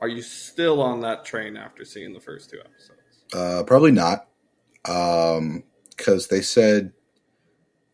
[0.00, 2.95] Are you still on that train after seeing the first two episodes?
[3.32, 4.28] Uh, probably not.
[4.88, 6.92] Um, because they said,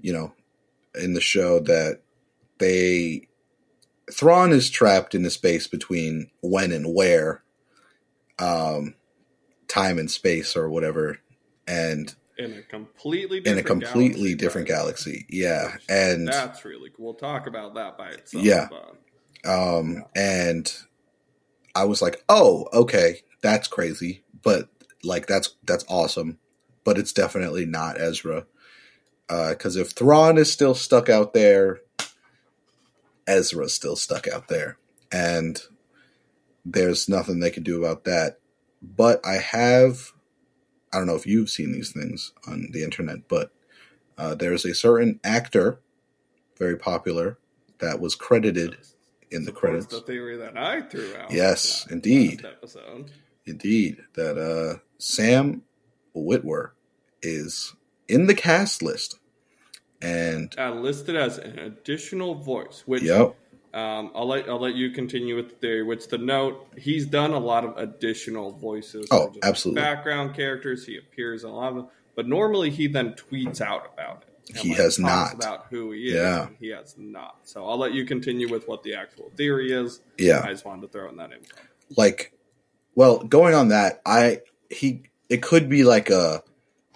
[0.01, 0.33] you know,
[1.01, 2.01] in the show that
[2.59, 3.29] they
[4.13, 7.45] Thrawn is trapped in the space between when and where,
[8.39, 8.95] um,
[9.69, 11.19] time and space or whatever,
[11.67, 14.77] and In a completely in a different completely galaxy, different right?
[14.77, 15.27] galaxy.
[15.31, 17.05] Yeah, Which- and that's really cool.
[17.07, 18.45] We'll talk about that by itself.
[18.45, 18.69] Yeah.
[19.45, 20.73] Um, and
[21.75, 24.69] I was like, "Oh, okay, that's crazy," but
[25.05, 26.39] like that's that's awesome,
[26.85, 28.47] but it's definitely not Ezra.
[29.29, 31.81] Because if Thrawn is still stuck out there,
[33.27, 34.77] Ezra's still stuck out there,
[35.11, 35.61] and
[36.65, 38.39] there's nothing they can do about that.
[38.83, 40.13] But I have,
[40.93, 43.53] I don't know if you've seen these things on the internet, but
[44.19, 45.81] uh, there's a certain actor,
[46.59, 47.39] very popular,
[47.79, 48.77] that was credited
[49.31, 49.87] in the credits.
[49.87, 51.31] The theory that I threw out.
[51.33, 52.45] Yes, indeed.
[52.45, 53.13] Episode.
[53.47, 55.63] Indeed, that uh, Sam
[56.17, 56.71] Witwer
[57.23, 57.75] is
[58.09, 59.19] in the cast list,
[60.01, 63.35] and Uh, listed as an additional voice, which yep,
[63.75, 65.83] um, I'll let I'll let you continue with the theory.
[65.83, 69.07] Which the note he's done a lot of additional voices.
[69.11, 69.83] Oh, absolutely.
[69.83, 70.87] Background characters.
[70.87, 74.57] He appears in a lot of them, but normally he then tweets out about it.
[74.57, 75.35] He like, has not.
[75.35, 76.15] about who he is.
[76.15, 76.49] Yeah.
[76.61, 77.39] he has not.
[77.45, 80.01] So I'll let you continue with what the actual theory is.
[80.19, 81.55] yeah, I just wanted to throw in that info.
[81.97, 82.33] like,
[82.95, 86.43] well, going on that, I he it could be like a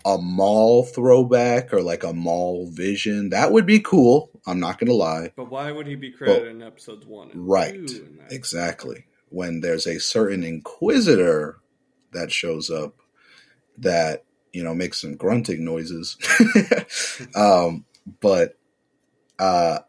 [0.05, 3.31] a Maul throwback or like a Maul vision.
[3.31, 4.31] That would be cool.
[4.47, 5.33] I'm not gonna lie.
[5.37, 7.75] But why would he be credited in episodes one and Right.
[7.75, 8.07] two?
[8.07, 8.33] in that?
[8.33, 9.07] Exactly.
[9.31, 11.59] When there's a certain inquisitor
[12.13, 12.95] that shows up
[13.79, 16.17] that, you know, makes some grunting noises.
[17.35, 17.85] um,
[18.21, 18.57] but
[19.39, 19.81] uh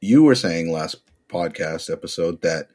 [0.00, 0.96] you were saying last
[1.28, 2.68] podcast episode that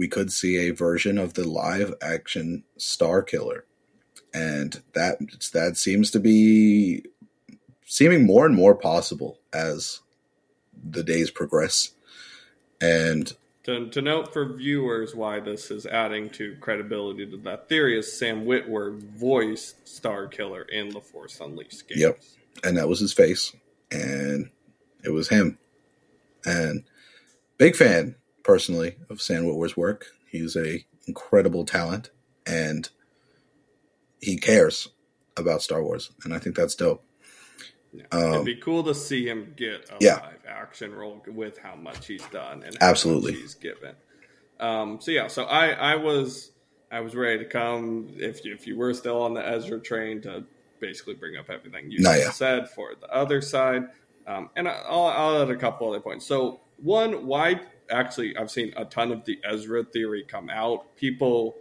[0.00, 3.66] we could see a version of the live action Star Killer.
[4.32, 5.18] And that
[5.52, 7.04] that seems to be
[7.84, 10.00] seeming more and more possible as
[10.72, 11.90] the days progress.
[12.80, 13.30] And
[13.64, 18.10] To, to note for viewers why this is adding to credibility to that theory is
[18.10, 22.00] Sam Witwer voiced Star Killer in the Force Unleashed games.
[22.00, 22.20] Yep.
[22.64, 23.54] and that was his face,
[23.90, 24.48] and
[25.04, 25.58] it was him.
[26.46, 26.84] And
[27.58, 30.06] big fan personally of Sam Witwer's work.
[30.30, 32.10] He's a incredible talent,
[32.46, 32.88] and
[34.20, 34.88] he cares
[35.36, 37.02] about Star Wars, and I think that's dope.
[37.92, 38.04] Yeah.
[38.12, 40.16] Um, It'd be cool to see him get a Yeah.
[40.16, 43.32] live action role with how much he's done and Absolutely.
[43.32, 43.94] much he's given.
[44.60, 46.52] Um, so yeah, so I, I was
[46.92, 50.20] I was ready to come if you, if you were still on the Ezra train
[50.22, 50.44] to
[50.80, 52.30] basically bring up everything you No, yeah.
[52.30, 53.88] said for the other side,
[54.26, 56.26] um, and I- I'll, I'll add a couple other points.
[56.26, 60.96] So one, why actually I've seen a ton of the Ezra theory come out.
[60.96, 61.56] People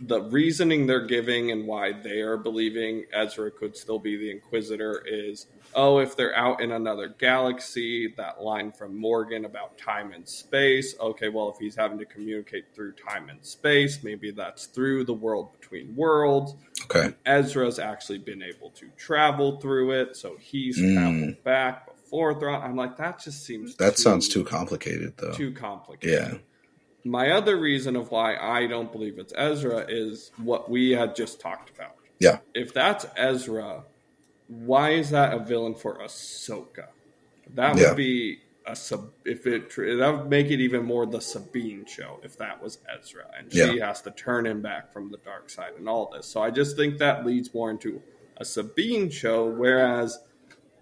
[0.00, 5.04] the reasoning they're giving and why they are believing Ezra could still be the Inquisitor
[5.06, 10.28] is oh, if they're out in another galaxy, that line from Morgan about time and
[10.28, 10.94] space.
[11.00, 15.14] Okay, well, if he's having to communicate through time and space, maybe that's through the
[15.14, 16.54] world between worlds.
[16.84, 20.94] Okay, Ezra's actually been able to travel through it, so he's Mm.
[20.94, 25.32] traveled back I'm like, that just seems that sounds too complicated, though.
[25.32, 26.32] too complicated.
[26.32, 26.38] Yeah.
[27.04, 31.40] My other reason of why I don't believe it's Ezra is what we had just
[31.40, 31.96] talked about.
[32.20, 32.38] Yeah.
[32.54, 33.84] If that's Ezra,
[34.46, 36.88] why is that a villain for Ahsoka?
[37.54, 37.94] That would Yeah.
[37.94, 39.10] be a sub.
[39.24, 43.24] If it that would make it even more the Sabine show if that was Ezra,
[43.36, 43.86] and she Yeah.
[43.88, 46.26] has to turn him back from the dark side and all this.
[46.26, 48.00] So I just think that leads more into
[48.36, 50.20] a Sabine show, whereas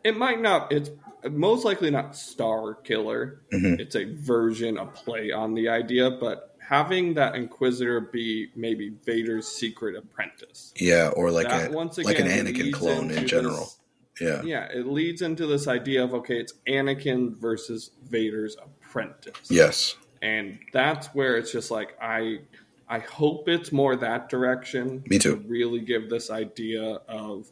[0.05, 0.71] it might not.
[0.71, 0.91] It's
[1.29, 3.41] most likely not Star Killer.
[3.53, 3.79] Mhm.
[3.81, 9.47] It's a version, a play on the idea, but having that Inquisitor be maybe Vader's
[9.49, 10.73] secret apprentice.
[10.77, 13.57] Yeah, or like that a once like an Anakin clone in general.
[13.65, 13.77] this-
[14.21, 19.35] Yeah, yeah, it leads into this idea of okay, it's Anakin versus Vader's apprentice.
[19.51, 22.41] yes, and that's where it's just like I
[22.89, 25.05] I hope it's more that direction.
[25.09, 25.37] Me too.
[25.37, 27.51] To really give this idea of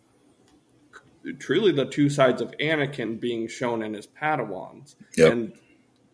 [1.34, 4.94] truly the two sides of Anakin being shown in his Padawans.
[5.16, 5.32] Yep.
[5.32, 5.52] And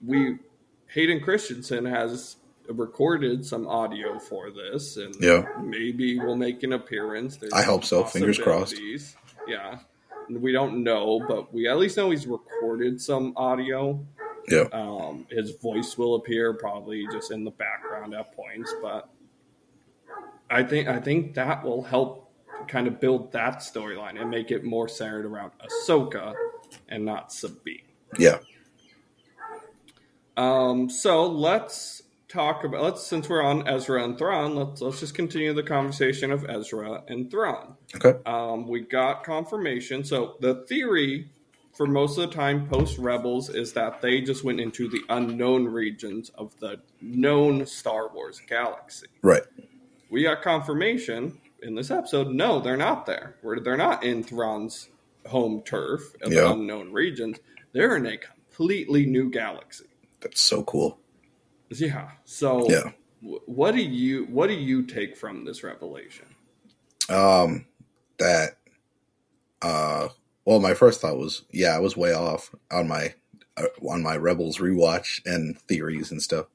[0.06, 0.38] we
[0.88, 2.36] Hayden Christensen has
[2.68, 5.44] recorded some audio for this and Yeah.
[5.62, 7.36] maybe will make an appearance.
[7.36, 8.04] There's I hope so.
[8.04, 8.76] Fingers crossed.
[9.46, 9.78] Yeah.
[10.30, 14.04] We don't know, but we at least know he's recorded some audio.
[14.48, 19.08] yeah, Um, his voice will appear probably just in the background at points, but
[20.50, 22.23] I think I think that will help
[22.68, 26.34] kind of build that storyline and make it more centered around Ahsoka
[26.88, 27.82] and not Sabine.
[28.18, 28.38] Yeah.
[30.36, 35.14] Um, so let's talk about let's since we're on Ezra and Thrawn, let's let's just
[35.14, 37.76] continue the conversation of Ezra and Thrawn.
[37.94, 38.18] Okay.
[38.26, 40.04] Um, we got confirmation.
[40.04, 41.30] So the theory
[41.72, 45.66] for most of the time post Rebels is that they just went into the unknown
[45.66, 49.06] regions of the known Star Wars galaxy.
[49.22, 49.42] Right.
[50.10, 52.28] We got confirmation in this episode.
[52.28, 53.36] No, they're not there.
[53.42, 54.88] They're not in Thrawn's
[55.26, 57.38] home turf of the unknown regions.
[57.72, 59.86] They're in a completely new galaxy.
[60.20, 60.98] That's so cool.
[61.70, 62.10] Yeah.
[62.24, 62.90] So Yeah.
[63.20, 66.26] wh- what do you what do you take from this revelation?
[67.08, 67.66] Um,
[68.18, 68.58] that,
[69.62, 70.08] uh,
[70.44, 73.14] well, my first thought was, yeah, I was way off on my,
[73.56, 76.46] uh, on my Rebels rewatch and theories and stuff.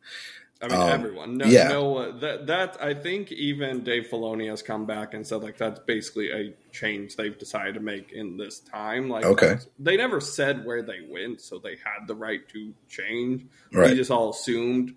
[0.62, 1.38] I mean, Um, everyone.
[1.38, 1.70] No, yeah.
[1.70, 5.58] no, uh, that that I think even Dave Filoni has come back and said like
[5.58, 9.10] that's basically a change they've decided to make in this time.
[9.10, 9.56] Like, Okay.
[9.80, 13.46] they never said where they went, so they had the right to change.
[13.72, 14.96] We just all assumed.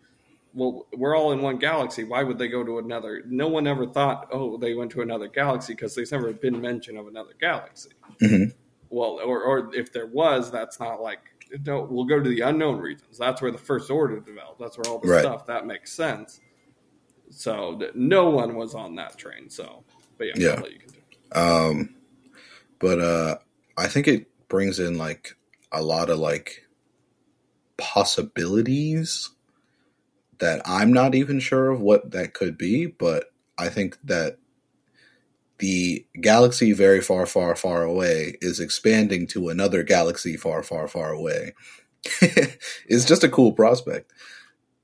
[0.55, 2.05] Well, we're all in one galaxy.
[2.05, 3.23] Why would they go to another?
[3.27, 6.99] No one ever thought, oh, they went to another galaxy because there's never been mention
[6.99, 7.91] of another galaxy.
[8.21, 8.45] hmm
[8.91, 11.21] Well, or, or if there was, that's not like
[11.65, 11.87] no.
[11.91, 13.19] We'll go to the unknown regions.
[13.19, 14.61] That's where the first order developed.
[14.61, 15.21] That's where all the Right.
[15.21, 16.41] stuff that makes sense.
[17.31, 19.51] So no one was on that train.
[19.51, 19.85] So,
[20.19, 20.63] but yeah, Yeah.
[21.35, 21.97] Um,
[22.79, 23.37] but uh,
[23.79, 25.37] I think it brings in like
[25.73, 26.67] a lot of like
[27.79, 29.31] possibilities
[30.39, 33.27] that I'm not even sure of what that could be, but
[33.59, 34.39] I think that
[35.63, 41.13] the galaxy very far, far, far away is expanding to another galaxy far, far, far
[41.13, 41.55] away.
[42.21, 44.13] it's just a cool prospect.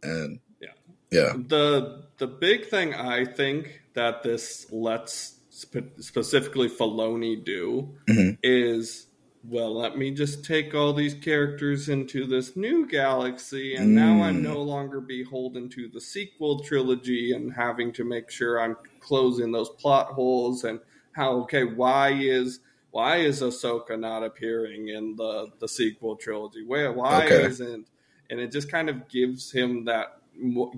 [0.04, 0.68] And Yeah.
[1.10, 8.38] yeah, The the big thing I think that this lets spe- specifically Filoni do Mhm.
[8.44, 9.06] is
[9.48, 14.38] well, let me just take all these characters into this new galaxy, and now I'm
[14.40, 14.42] Mm.
[14.42, 18.76] no longer beholden to the sequel trilogy and having to make sure I'm
[19.08, 20.80] closing those plot holes and
[21.12, 22.60] how okay, why is
[22.92, 26.64] why is Ahsoka not appearing in the the sequel trilogy?
[26.66, 27.44] Where why Okay.
[27.46, 27.88] isn't
[28.30, 30.08] and it just kind of gives him that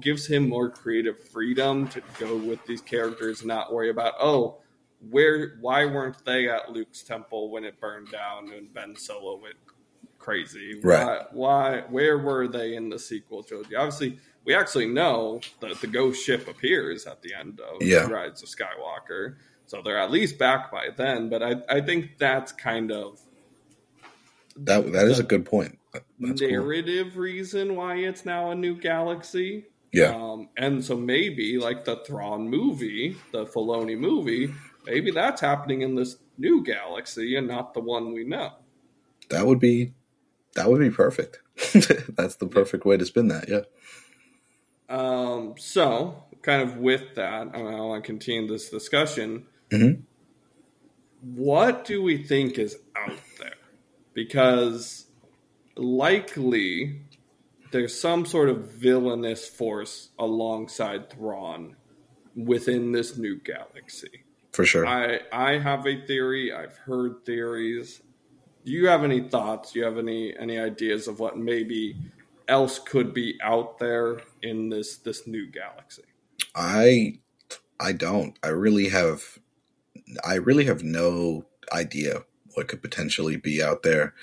[0.01, 4.61] gives him more creative freedom to go with these characters and not worry about oh
[5.11, 9.57] where why weren't they at Luke's temple when it burned down and Ben Solo went
[10.19, 11.07] crazy Right.
[11.07, 15.87] why, why where were they in the sequel trilogy obviously we actually know that the
[15.87, 18.07] ghost ship appears at the end of Yeah.
[18.07, 19.37] Rise of Skywalker
[19.67, 23.21] so they're at least back by then but I, I think that's kind of
[24.57, 25.79] that that is a good point.
[25.93, 26.51] That's cool.
[26.51, 29.67] narrative reason why it's now a new galaxy.
[29.93, 30.15] Yeah.
[30.15, 34.53] Um, and so maybe like the Thrawn movie, the Filoni movie,
[34.87, 38.53] maybe that's happening in this new galaxy and not the one we know.
[39.31, 39.95] That would be
[40.55, 41.41] that would be perfect.
[42.17, 43.49] That's the perfect way to spin that.
[43.49, 43.61] Yeah.
[44.91, 49.47] Um, so kind of with that, I, want to continue this discussion.
[49.71, 50.03] Mhm.
[51.23, 53.55] What do we think is out there?
[54.15, 55.07] Because
[55.77, 57.03] likely
[57.71, 61.77] there's some sort of villainous force alongside Thrawn
[62.35, 64.25] within this new galaxy.
[64.53, 64.87] For sure.
[64.87, 66.53] I I have a theory.
[66.53, 68.03] I've heard theories.
[68.65, 69.73] Do you have any thoughts?
[69.73, 71.97] Do you have any any ideas of what maybe
[72.51, 76.03] else could be out there in this this new galaxy?
[76.55, 77.21] I
[77.79, 78.39] I don't.
[78.43, 79.23] I really have
[80.25, 82.25] I really have no idea
[82.55, 84.15] what could potentially be out there.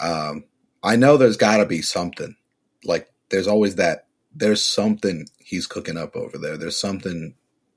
[0.00, 0.44] Um
[0.82, 2.36] I know there's got to be something.
[2.84, 6.56] Like there's always that there's something he's cooking up over there.
[6.56, 7.34] There's something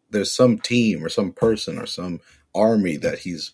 [0.10, 2.20] there's some team or some person or some
[2.56, 3.52] army that he's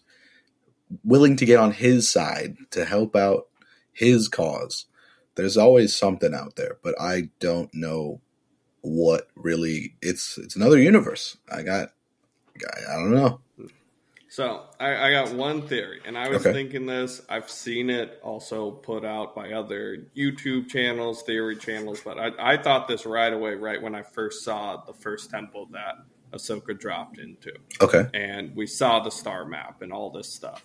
[1.04, 3.48] willing to get on his side to help out
[3.92, 4.86] his cause.
[5.36, 8.22] There's always something out there, but I don't know
[8.82, 11.38] what really it's it's another universe.
[11.52, 11.90] I got
[12.62, 13.42] I, I don't know.
[14.30, 16.52] So I, I got one theory, and I was Okay.
[16.52, 17.22] thinking this.
[17.30, 22.58] I've seen it also put out by other YouTube channels, theory channels, but I, I
[22.58, 25.96] thought this right away, right when I first saw the first temple that
[26.34, 27.54] Ahsoka dropped into.
[27.82, 28.06] Okay.
[28.14, 30.64] and we saw the star map and all this stuff.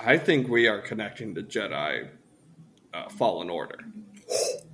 [0.00, 2.10] I think we are connecting to Jedi
[2.94, 3.78] uh, Fallen Order.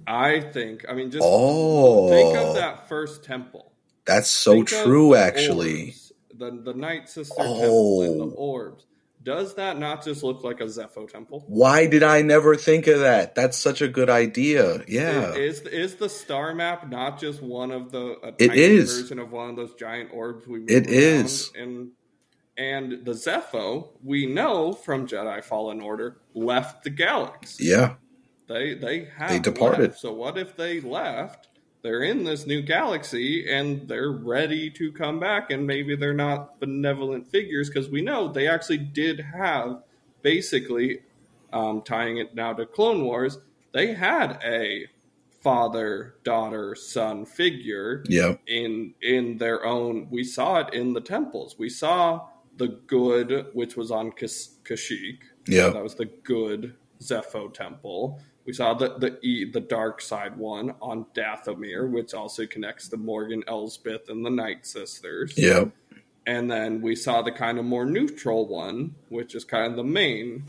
[0.06, 0.84] I think.
[0.88, 2.08] I mean, just Oh.
[2.08, 3.72] think of that first temple.
[4.04, 5.82] That's so Think true the actually.
[5.86, 8.34] orbs, the the Night Sister temple and the Oh.
[8.36, 8.86] orbs.
[9.22, 11.44] Does that not just look like a Zeffo temple?
[11.46, 13.34] Why did I never think of that?
[13.34, 14.82] That's such a good idea.
[14.88, 15.34] Yeah.
[15.34, 19.02] Is is the star map not just one of the a It tiny is.
[19.02, 21.50] version of one of those giant orbs we It is.
[21.54, 21.90] and
[22.56, 27.64] and the Zeffo, we know from Jedi Fallen Order, left the galaxy.
[27.66, 27.94] Yeah.
[28.50, 29.80] They they have They departed.
[29.90, 30.00] left.
[30.00, 31.46] So what if they left?
[31.82, 36.58] They're in this new galaxy and they're ready to come back, and maybe they're not
[36.58, 39.82] benevolent figures because we know they actually did have
[40.22, 41.00] basically
[41.52, 43.38] um, tying it now to Clone Wars.
[43.72, 44.86] They had a
[45.42, 48.34] father, daughter, son figure Yeah.
[48.48, 50.08] in in their own.
[50.10, 51.56] We saw it in the temples.
[51.58, 52.26] We saw
[52.56, 55.20] the good, which was on Kas- Kashyyyk.
[55.46, 55.70] Yeah.
[55.70, 58.20] That was the good Zeffo temple.
[58.46, 62.96] We saw the the e, the dark side one on Dathomir, which also connects the
[62.96, 65.34] Morgan Elsbeth and the Night Sisters.
[65.36, 65.66] Yeah.
[66.26, 69.84] And then we saw the kind of more neutral one, which is kind of the
[69.84, 70.44] main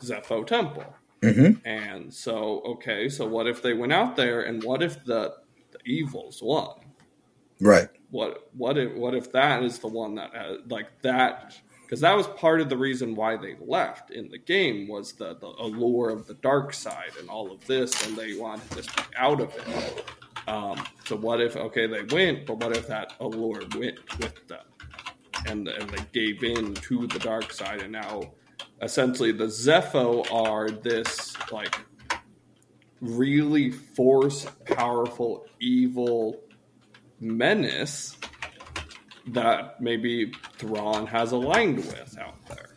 [0.00, 0.84] Zeffo temple.
[1.22, 5.34] hmm And so, okay, so what if they went out there, and what if the
[5.70, 6.76] the evils won?
[7.60, 7.88] Right.
[8.10, 11.54] what what if what if that is the one that has, like that
[11.92, 15.34] because that was part of the reason why they left in the game was the,
[15.34, 19.02] the allure of the dark side and all of this and they wanted to be
[19.14, 20.08] out of it.
[20.48, 24.64] Um, so what if okay they went but what if that allure went with them?
[25.44, 28.22] And and they gave in to the dark side and now
[28.80, 31.78] essentially the Zeffo are this like
[33.02, 36.40] really force powerful evil
[37.20, 38.16] menace
[39.28, 42.68] that maybe Thrawn has aligned with out there.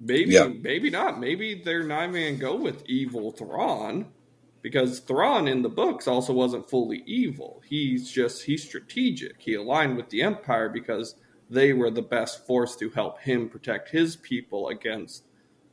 [0.00, 0.48] Maybe, Yeah.
[0.48, 1.18] maybe not.
[1.18, 4.12] Maybe they're not even go with evil Thrawn
[4.60, 7.62] because Thrawn in the books also wasn't fully evil.
[7.66, 9.40] He's just he's strategic.
[9.40, 11.14] He aligned with the Empire because
[11.48, 15.24] they were the best force to help him protect his people against.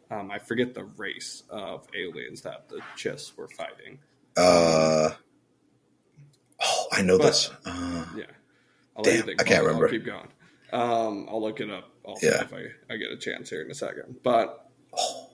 [0.10, 4.00] Um, I forget the race of aliens that the Chiss were fighting.
[4.38, 5.12] Uh,
[6.62, 7.50] oh, I know But- this.
[7.66, 8.26] Uh, Yeah.
[8.96, 9.86] I'll Damn, I can't remember.
[9.86, 10.28] I'll keep going.
[10.74, 12.42] Um, I'll look it up also Yeah.
[12.44, 14.18] if I, I get a chance here in a second.
[14.24, 14.70] But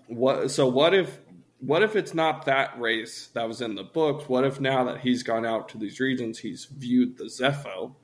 [0.08, 0.52] what?
[0.52, 1.20] So what if?
[1.60, 4.30] What if it's not that race that was in the books?
[4.30, 7.96] What if now that he's gone out to these regions, he's viewed the Zeffo,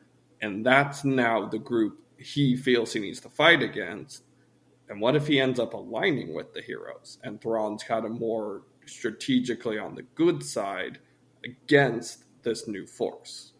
[0.41, 4.23] and that's now the group he feels he needs to fight against?
[4.89, 8.63] And what if he ends up aligning with the heroes and Thrawn's kind of more
[8.85, 10.99] strategically on the good side
[11.45, 13.52] against this new force?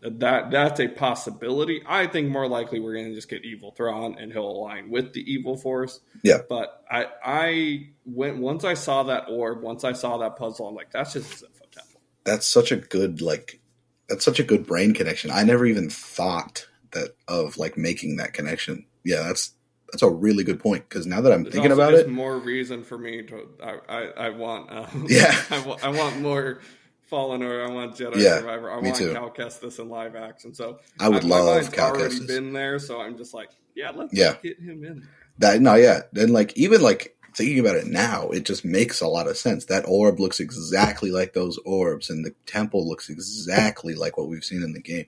[0.00, 1.82] That that's a possibility.
[1.84, 5.12] I think more likely we're going to just get evil Thrawn and he'll align with
[5.12, 6.00] the evil force.
[6.22, 6.38] Yeah.
[6.48, 10.74] But I I went once I saw that orb, once I saw that puzzle, I'm
[10.76, 12.00] like, that's just a Zeffo temple.
[12.24, 13.60] that's such a good like.
[14.08, 15.30] That's such a good brain connection.
[15.30, 18.86] I never even thought that of like making that connection.
[19.04, 19.52] Yeah, that's
[19.90, 22.84] that's a really good point because now that I'm There's thinking about it, more reason
[22.84, 25.34] for me to I I, I want um, Yeah.
[25.50, 26.60] I, I want more
[27.08, 27.66] Fallen Order.
[27.66, 28.70] I want Jedi Yeah, Survivor.
[28.70, 29.12] I want too.
[29.12, 30.54] Cal Kestis in live action.
[30.54, 32.26] So I would my love Cal already Kestis.
[32.26, 34.34] been there, so I'm just like, yeah, let's Yeah.
[34.42, 35.08] get him in.
[35.38, 36.02] That no, yeah.
[36.12, 39.66] Then like even like thinking about it now, it just makes a lot of sense.
[39.66, 44.44] That orb looks exactly like those orbs, and the temple looks exactly like what we've
[44.44, 45.06] seen in the game.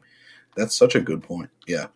[0.56, 1.50] That's such a good point.
[1.66, 1.86] Yeah.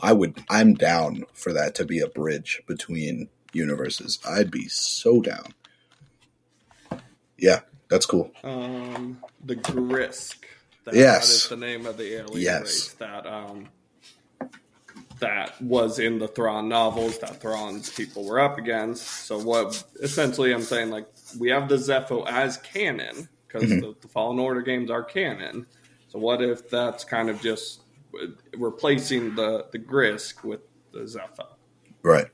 [0.00, 4.18] I would I'm down for that to be a bridge between universes.
[4.28, 5.54] I'd be so down.
[7.36, 7.60] Yeah,
[7.90, 8.30] that's cool.
[8.44, 10.36] Um, the Grysk.
[10.84, 11.26] That, Yes.
[11.28, 12.62] that is the name of the alien Yes.
[12.62, 13.68] race that um
[15.20, 19.04] that was in the Thrawn novels that Thrawn's people were up against.
[19.26, 21.06] So what essentially I'm saying like
[21.38, 23.80] we have the Zeffo as canon because Mhm.
[23.80, 25.66] the, the Fallen Order games are canon.
[26.08, 27.82] So what if that's kind of just
[28.56, 30.60] replacing the the Grysk with
[30.92, 31.46] the Zeffo?
[32.02, 32.28] Right.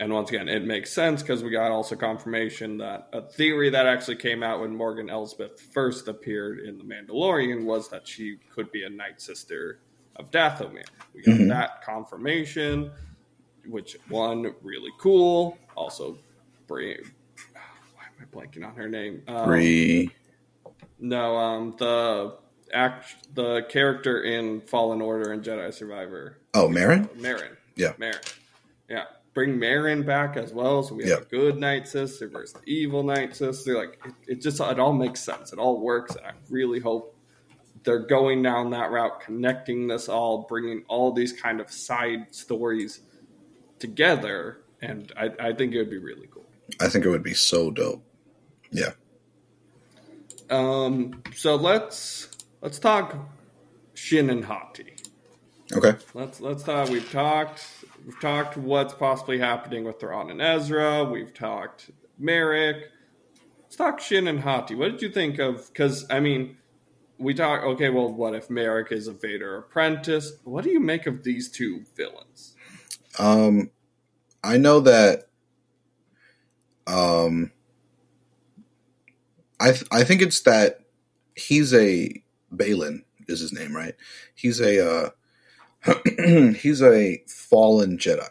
[0.00, 3.86] And once again, it makes sense because we got also confirmation that a theory that
[3.86, 8.70] actually came out when Morgan Elsbeth first appeared in The Mandalorian was that she could
[8.70, 9.80] be a Night Sister
[10.16, 10.84] of Dathomir.
[11.14, 11.48] We got Mhm.
[11.48, 12.92] that confirmation,
[13.66, 15.58] which one really cool.
[15.76, 16.16] Also,
[16.68, 17.00] Brie.
[17.94, 19.22] Why am I blanking on her name?
[19.26, 20.10] Um, Bree.
[21.00, 22.36] No, um, the
[22.72, 26.38] act, the character in Fallen Order and Jedi Survivor.
[26.54, 27.08] Oh, Merrin?
[27.16, 27.56] Merrin.
[27.76, 27.94] Yeah.
[27.94, 28.36] Merrin.
[28.88, 29.04] Yeah.
[29.38, 30.82] Bring Merrin back as well.
[30.82, 31.24] So we have Yeah.
[31.24, 33.78] a good Night Sister versus the evil Night Sister.
[33.78, 35.52] Like it, it just it all makes sense.
[35.52, 36.16] It all works.
[36.16, 37.14] And I really hope
[37.84, 43.02] they're going down that route, connecting this all, bringing all these kind of side stories
[43.78, 44.58] together.
[44.82, 46.46] And I, I think it would be really cool.
[46.80, 48.02] I think it would be so dope.
[48.72, 48.90] Yeah.
[50.50, 52.28] Um, so let's
[52.60, 53.14] let's talk
[53.94, 54.96] Shin and Hati.
[55.72, 55.92] Okay.
[56.12, 56.88] Let's let's talk.
[56.88, 57.64] We've talked.
[58.08, 61.04] We've talked what's possibly happening with Thrawn and Ezra.
[61.04, 62.76] We've talked Marrok.
[63.64, 64.74] Let's talk Shin and Hati.
[64.74, 65.68] What did you think of?
[65.68, 66.56] Because I mean,
[67.18, 67.62] we talk.
[67.64, 70.32] Okay, well, what if Marrok is a Vader apprentice?
[70.44, 72.56] What do you make of these two villains?
[73.18, 73.72] Um,
[74.42, 75.28] I know that.
[76.86, 77.52] Um,
[79.60, 80.80] I th- I think it's that
[81.36, 82.22] he's a
[82.56, 83.96] Baylan is his name, right?
[84.34, 85.10] He's a uh,
[86.58, 88.28] he's a fallen Jedi,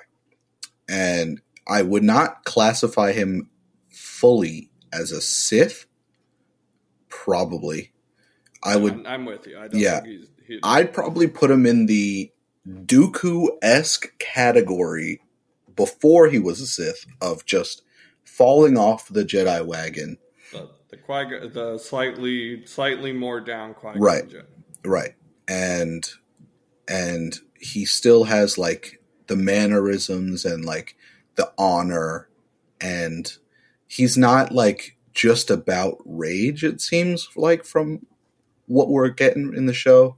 [0.87, 3.49] and I would not classify him
[3.89, 5.85] fully as a Sith.
[7.09, 7.91] Probably,
[8.63, 8.93] I would.
[8.93, 9.57] I'm, I'm with you.
[9.57, 10.01] I don't Yeah.
[10.01, 12.31] think he's, I'd probably put him in the
[12.67, 15.21] Dooku esque category
[15.75, 17.81] before he was a Sith of just
[18.23, 20.17] falling off the Jedi wagon.
[20.51, 24.23] the the, Qui- the slightly slightly more down Qui Right.
[24.85, 25.15] Right.
[25.47, 26.09] And
[26.87, 30.95] and he still has like the mannerisms and like
[31.35, 32.29] the honor
[32.79, 33.37] and
[33.87, 38.05] he's not like just about rage it seems like from
[38.67, 40.17] what we're getting in the show.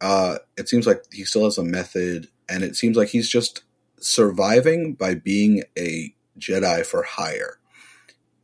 [0.00, 3.62] Uh it seems like he still has a method and it seems like he's just
[4.00, 7.58] surviving by being a Jedi for hire.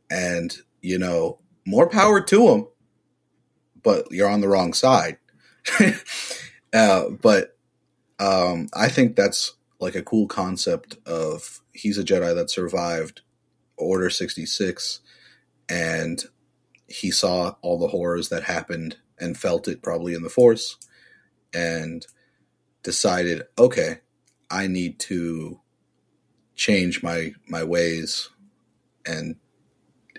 [0.09, 2.67] And you know, more power to him,
[3.81, 5.17] but you're on the wrong side.
[6.73, 7.52] uh, but
[8.23, 13.19] um, I think that's like a cool concept of he's a Jedi that survived
[13.75, 15.01] Order 66
[15.67, 16.23] and
[16.87, 20.77] he saw all the horrors that happened and felt it probably in the Force
[21.53, 22.07] and
[22.81, 23.97] decided, okay,
[24.49, 25.59] I need to
[26.55, 28.29] change my my ways
[29.05, 29.35] and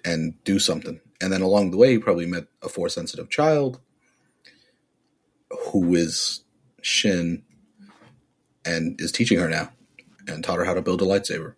[0.04, 1.00] and do something.
[1.22, 3.80] And then along the way, he probably met a force sensitive child
[5.70, 6.42] who is
[6.82, 7.44] Shin
[8.64, 9.70] and is teaching her now
[10.28, 11.54] and taught her how to build a lightsaber.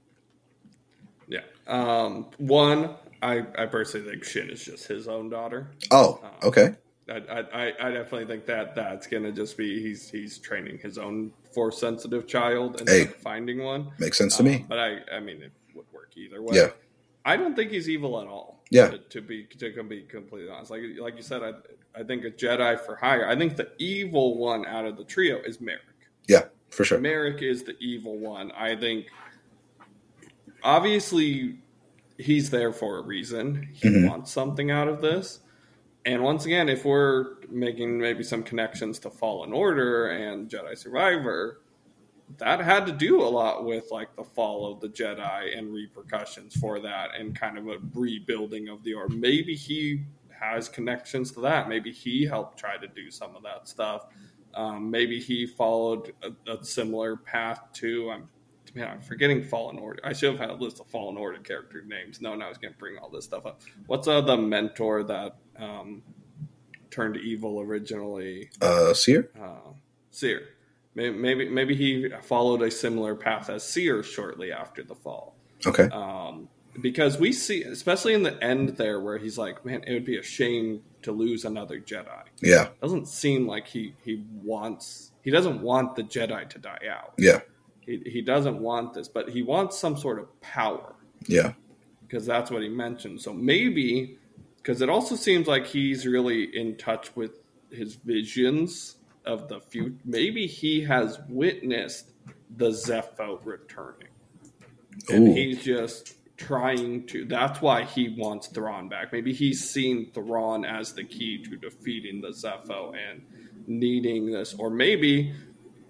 [1.28, 1.40] Yeah.
[1.66, 2.90] Um, one,
[3.22, 5.68] I, I personally think Shin is just his own daughter.
[5.90, 6.74] Oh, okay.
[7.08, 7.14] I,
[7.52, 11.78] I, I- definitely think that that's gonna just be he's he's training his own force
[11.78, 13.04] sensitive child and Hey.
[13.06, 13.92] finding one.
[14.00, 14.64] Makes sense to Um, me.
[14.68, 16.56] but I I mean it would work either way.
[16.56, 16.70] Yeah.
[17.24, 18.64] I don't think he's evil at all.
[18.70, 18.88] Yeah.
[18.88, 21.52] To, to be to be completely honest, like like you said, I
[21.98, 23.28] I think a Jedi for hire.
[23.28, 25.82] I think the evil one out of the trio is Marrok.
[26.26, 26.98] Yeah, for sure.
[26.98, 28.52] Marrok is the evil one.
[28.52, 29.06] I think
[30.62, 31.58] obviously
[32.18, 33.68] he's there for a reason.
[33.72, 34.08] He Mhm.
[34.08, 35.40] wants something out of this.
[36.04, 41.60] And once again, if we're making maybe some connections to Fallen Order and Jedi Survivor,
[42.38, 46.56] that had to do a lot with like the fall of the Jedi and repercussions
[46.56, 49.14] for that and kind of a rebuilding of the order.
[49.14, 51.68] Maybe he has connections to that.
[51.68, 54.06] Maybe he helped try to do some of that stuff.
[54.56, 58.10] Um, maybe he followed a, a similar path to.
[58.10, 58.28] I'm
[58.76, 60.00] man, I'm forgetting Fallen Order.
[60.04, 62.20] I should have had a list of Fallen Order character names.
[62.20, 63.62] No, now I was going to bring all this stuff up.
[63.86, 66.02] What's uh, the mentor that um,
[66.90, 68.50] turned evil originally?
[68.60, 69.30] Uh, Cere?
[69.40, 69.72] uh,
[70.10, 70.42] Cere.
[70.94, 75.36] Maybe, maybe maybe he followed a similar path as Cere shortly after the fall.
[75.66, 75.84] Okay.
[75.84, 76.15] Um,
[76.90, 80.18] because we see, especially in the end there, where he's like, "Man, it would be
[80.18, 82.66] a shame to lose another Jedi." Yeah.
[82.66, 85.10] it Doesn't seem like he he wants.
[85.22, 87.14] He doesn't want the Jedi to die out.
[87.18, 87.40] Yeah.
[87.80, 90.94] He he doesn't want this, but he wants some sort of power
[91.26, 91.54] Yeah.
[92.06, 93.20] because that's what he mentioned.
[93.20, 94.16] So maybe
[94.58, 97.32] because it also seems like he's really in touch with
[97.72, 99.96] his visions of the future.
[100.04, 102.12] Maybe he has witnessed
[102.56, 104.08] the Zeffo returning,
[105.08, 105.34] and Ooh.
[105.34, 107.24] he's just trying to.
[107.24, 109.12] That's why he wants Thrawn back.
[109.12, 113.22] Maybe he's seen Thrawn as the key to defeating the Zeffo and
[113.66, 115.34] needing this, or maybe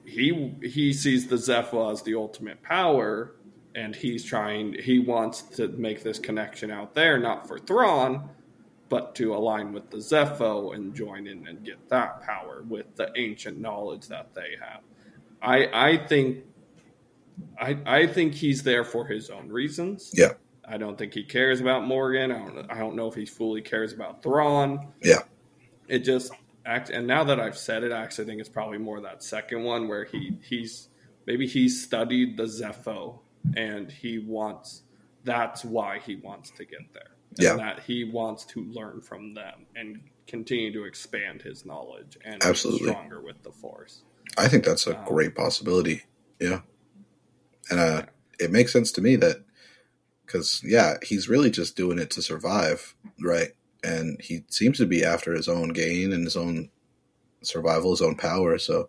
[0.05, 3.35] he he sees the Zeffo as the ultimate power,
[3.75, 4.75] and he's trying.
[4.75, 8.31] He wants to make this connection out there, not for Thrawn,
[8.89, 13.11] but to align with the Zeffo and join in and get that power with the
[13.17, 14.83] ancient knowledge that they have.
[15.43, 16.45] I I think
[17.61, 20.11] I I think he's there for his own reasons.
[20.15, 20.33] Yeah.
[20.69, 22.33] I don't think he cares about Morgan.
[22.33, 24.93] I don't I don't know if he fully cares about Thrawn.
[25.03, 25.23] Yeah.
[25.89, 26.33] It just
[26.65, 29.63] act and now that I've said it, I actually think it's probably more that second
[29.65, 30.89] one where he he's
[31.27, 33.21] maybe he's studied the Zeffo
[33.57, 34.83] and he wants
[35.25, 37.11] that's why he wants to get there.
[37.39, 37.57] And Yeah.
[37.57, 42.89] that he wants to learn from them and continue to expand his knowledge and Absolutely.
[42.89, 44.03] stronger with the force.
[44.37, 46.03] I think that's a Um, great possibility.
[46.41, 46.63] Yeah.
[47.71, 48.03] And uh,
[48.39, 49.45] it makes sense to me that,
[50.25, 53.51] because, yeah, he's really just doing it to survive, right?
[53.85, 56.71] And he seems to be after his own gain and his own
[57.43, 58.59] survival, his own power.
[58.59, 58.89] So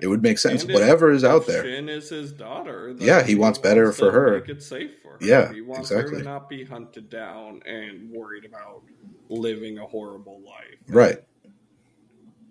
[0.00, 0.64] it would make sense.
[0.64, 1.62] And Whatever is out there.
[1.62, 2.94] Shin is his daughter.
[2.98, 4.40] Yeah, he wants better for her.
[4.40, 5.18] Make it safe for her.
[5.20, 6.22] Yeah, he wants her exactly.
[6.22, 8.82] to not be hunted down and worried about
[9.28, 10.78] living a horrible life.
[10.88, 11.18] Right.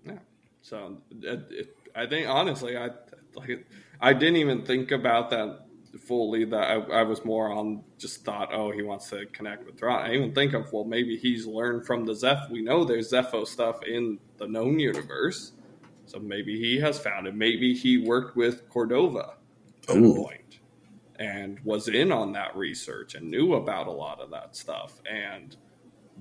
[0.06, 0.20] Yeah.
[0.62, 2.92] So it, it, I think honestly, I
[3.36, 3.68] like
[4.04, 5.62] I didn't even think about that
[6.06, 6.44] fully.
[6.44, 10.06] That I, I, was more on just thought, oh, he wants to connect with Thrawn.
[10.06, 12.50] I even think of well, maybe he's learned from the Zeph.
[12.52, 15.54] We know there's Zeffo stuff in the known universe,
[16.06, 17.36] so maybe he has found it.
[17.36, 19.36] Maybe he worked with Cordova
[19.88, 20.16] at Ooh.
[20.16, 20.60] point
[21.18, 25.56] and was in on that research and knew about a lot of that stuff and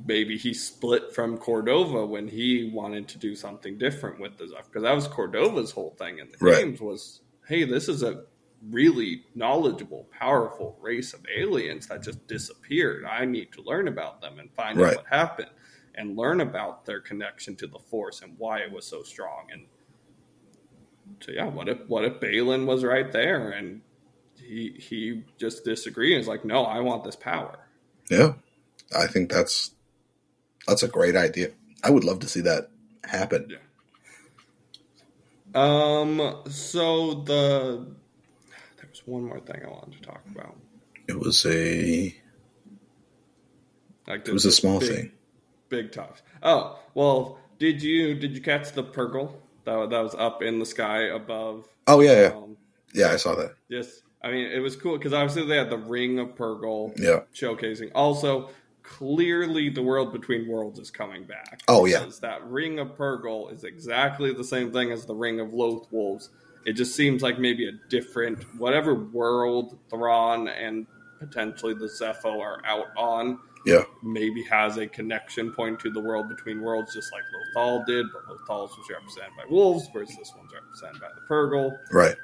[0.06, 4.66] maybe he split from Cordova when he wanted to do something different with the Zeph
[4.66, 6.64] because that was Cordova's whole thing in the right.
[6.64, 7.20] games was
[7.52, 8.22] hey this is a
[8.70, 14.38] really knowledgeable powerful race of aliens that just disappeared I need to learn about them
[14.38, 14.90] and find right.
[14.90, 15.50] out what happened
[15.94, 19.66] and learn about their connection to the force and why it was so strong and
[21.20, 23.82] so yeah what if what if Baylan was right there and
[24.36, 27.58] he he just disagreed and is like no I want this power
[28.08, 28.34] yeah
[28.96, 29.72] I think that's
[30.66, 31.50] that's a great idea.
[31.82, 32.70] I would love to see that
[33.04, 33.48] happen.
[33.50, 33.56] Yeah.
[35.54, 36.42] Um.
[36.48, 37.86] So the
[38.76, 40.56] there was one more thing I wanted to talk about.
[41.08, 42.14] It was a.
[44.06, 45.12] Like it was a small big, thing.
[45.68, 46.22] Big tops.
[46.42, 49.34] Oh well, did you did you catch the Purrgil
[49.64, 51.68] that that was up in the sky above?
[51.86, 52.56] Oh yeah, yeah, um,
[52.92, 53.08] yeah.
[53.08, 53.54] I saw that.
[53.68, 56.92] Yes, I mean it was cool because obviously they had the ring of Purrgil.
[56.98, 57.92] Yeah, showcasing.
[57.94, 58.50] Also,
[58.82, 61.62] clearly the world between worlds is coming back.
[61.68, 65.52] Oh yeah, that ring of Purrgil is exactly the same thing as the ring of
[65.52, 66.30] Loth Wolves.
[66.64, 70.86] It just seems like maybe a different whatever world Thrawn and
[71.18, 73.38] potentially the Zeffo are out on.
[73.64, 77.22] Yeah, maybe has a connection point to the world between worlds, just like
[77.56, 78.06] Lothal did.
[78.12, 81.78] But Lothal's was represented by wolves, whereas this one's represented by the Purrgil.
[81.92, 82.16] Right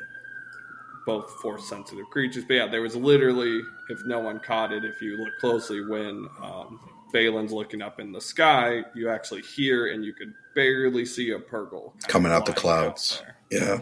[1.08, 2.44] both force sensitive creatures.
[2.46, 6.28] But yeah, there was literally, if no one caught it, if you look closely, when
[6.42, 6.78] um,
[7.14, 11.38] Baylan's looking up in the sky, you actually hear and you could barely see a
[11.38, 13.22] Purrgil coming out the clouds.
[13.26, 13.78] Out yeah.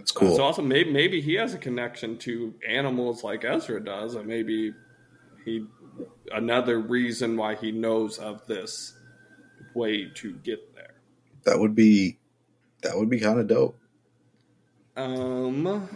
[0.00, 0.32] It's cool.
[0.32, 4.26] Uh, so also maybe maybe he has a connection to animals like Ezra does, and
[4.26, 4.74] maybe
[5.44, 5.66] he
[6.32, 8.92] another reason why he knows of this
[9.72, 10.94] way to get there.
[11.44, 12.18] That would be
[12.82, 13.78] that would be kind of dope.
[14.96, 15.88] Um.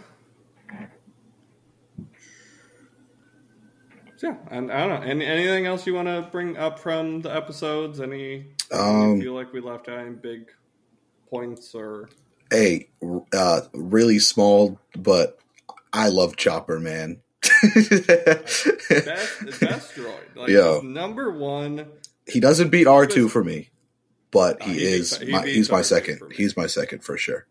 [4.17, 5.09] So yeah, and I don't know.
[5.09, 7.99] Any, anything else you want to bring up from the episodes?
[7.99, 8.45] Any?
[8.71, 10.51] Um, feel like we left out any big
[11.27, 12.07] points or?
[12.51, 12.89] Hey,
[13.33, 15.39] uh, really small, but
[15.91, 17.21] I love Chopper, man.
[17.41, 18.67] best,
[19.59, 20.81] best droid, like Yo.
[20.81, 21.87] number one.
[22.27, 23.71] He doesn't beat R two for me,
[24.29, 25.17] but he, uh, he is.
[25.17, 26.21] Beats, my, he he's my second.
[26.35, 27.47] He's my second for sure.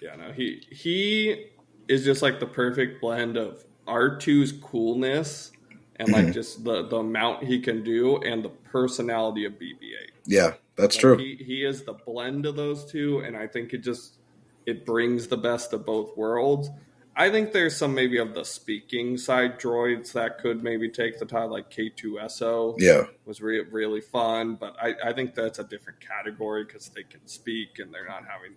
[0.00, 1.46] Yeah, no, he he
[1.88, 5.52] is just like the perfect blend of R2's coolness
[5.96, 6.32] and like mm-hmm.
[6.32, 10.10] just the the amount he can do and the personality of BB-8.
[10.26, 11.16] Yeah, that's like true.
[11.18, 14.18] He he is the blend of those two, and I think it just
[14.66, 16.70] it brings the best of both worlds.
[17.18, 21.24] I think there's some maybe of the speaking side droids that could maybe take the
[21.24, 22.74] title, like K2SO.
[22.78, 27.04] Yeah, was re- really fun, but I, I think that's a different category because they
[27.04, 28.56] can speak and they're not having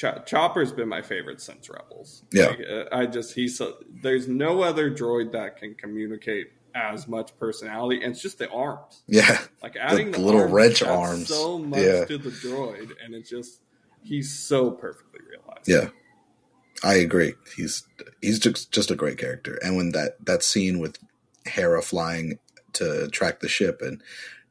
[0.00, 2.22] Ch- Chopper's been my favorite since Rebels.
[2.32, 3.60] Yeah, like, uh, I just he's
[4.02, 9.02] there's no other droid that can communicate as much personality, and it's just the arms.
[9.06, 12.06] Yeah, like adding the, the little wrench arms so much yeah.
[12.06, 13.60] to the droid, and it's just
[14.02, 15.68] he's so perfectly realized.
[15.68, 15.90] Yeah,
[16.82, 17.34] I agree.
[17.54, 17.86] He's
[18.22, 20.98] he's just just a great character, and when that that scene with
[21.44, 22.38] Hera flying
[22.72, 24.02] to track the ship and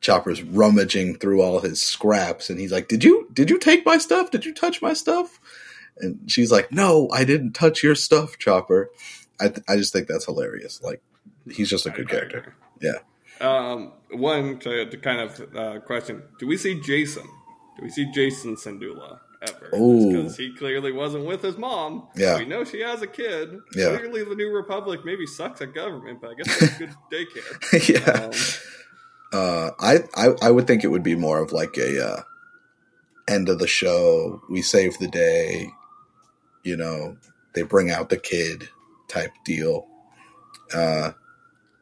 [0.02, 3.98] Chopper's rummaging through all his scraps, and he's like, "Did you did you take my
[3.98, 4.32] stuff?
[4.32, 5.40] Did you touch my stuff?"
[5.98, 8.90] And she's like, "No, I didn't touch your stuff, Chopper."
[9.40, 10.82] I th- I just think that's hilarious.
[10.82, 11.02] Like,
[11.50, 12.56] he's just a good character.
[12.82, 13.00] Yeah.
[13.42, 17.26] Um, one to, to kind of uh, question: Do we see Jacen?
[17.78, 19.20] Do we see Jacen Syndulla?
[19.42, 19.70] ever?
[19.72, 22.08] Because he clearly wasn't with his mom.
[22.16, 22.38] Yeah.
[22.38, 23.58] We know she has a kid.
[23.74, 23.98] Yeah.
[23.98, 27.90] Clearly, the New Republic maybe sucks at government, but I guess it's a good daycare.
[27.90, 28.26] yeah.
[28.26, 28.32] Um,
[29.32, 32.22] uh, I, I I would think it would be more of like a uh,
[33.28, 34.42] end of the show.
[34.50, 35.70] We save the day.
[36.64, 37.18] You know,
[37.54, 38.70] they bring out the kid
[39.08, 39.88] type deal.
[40.74, 41.12] Uh,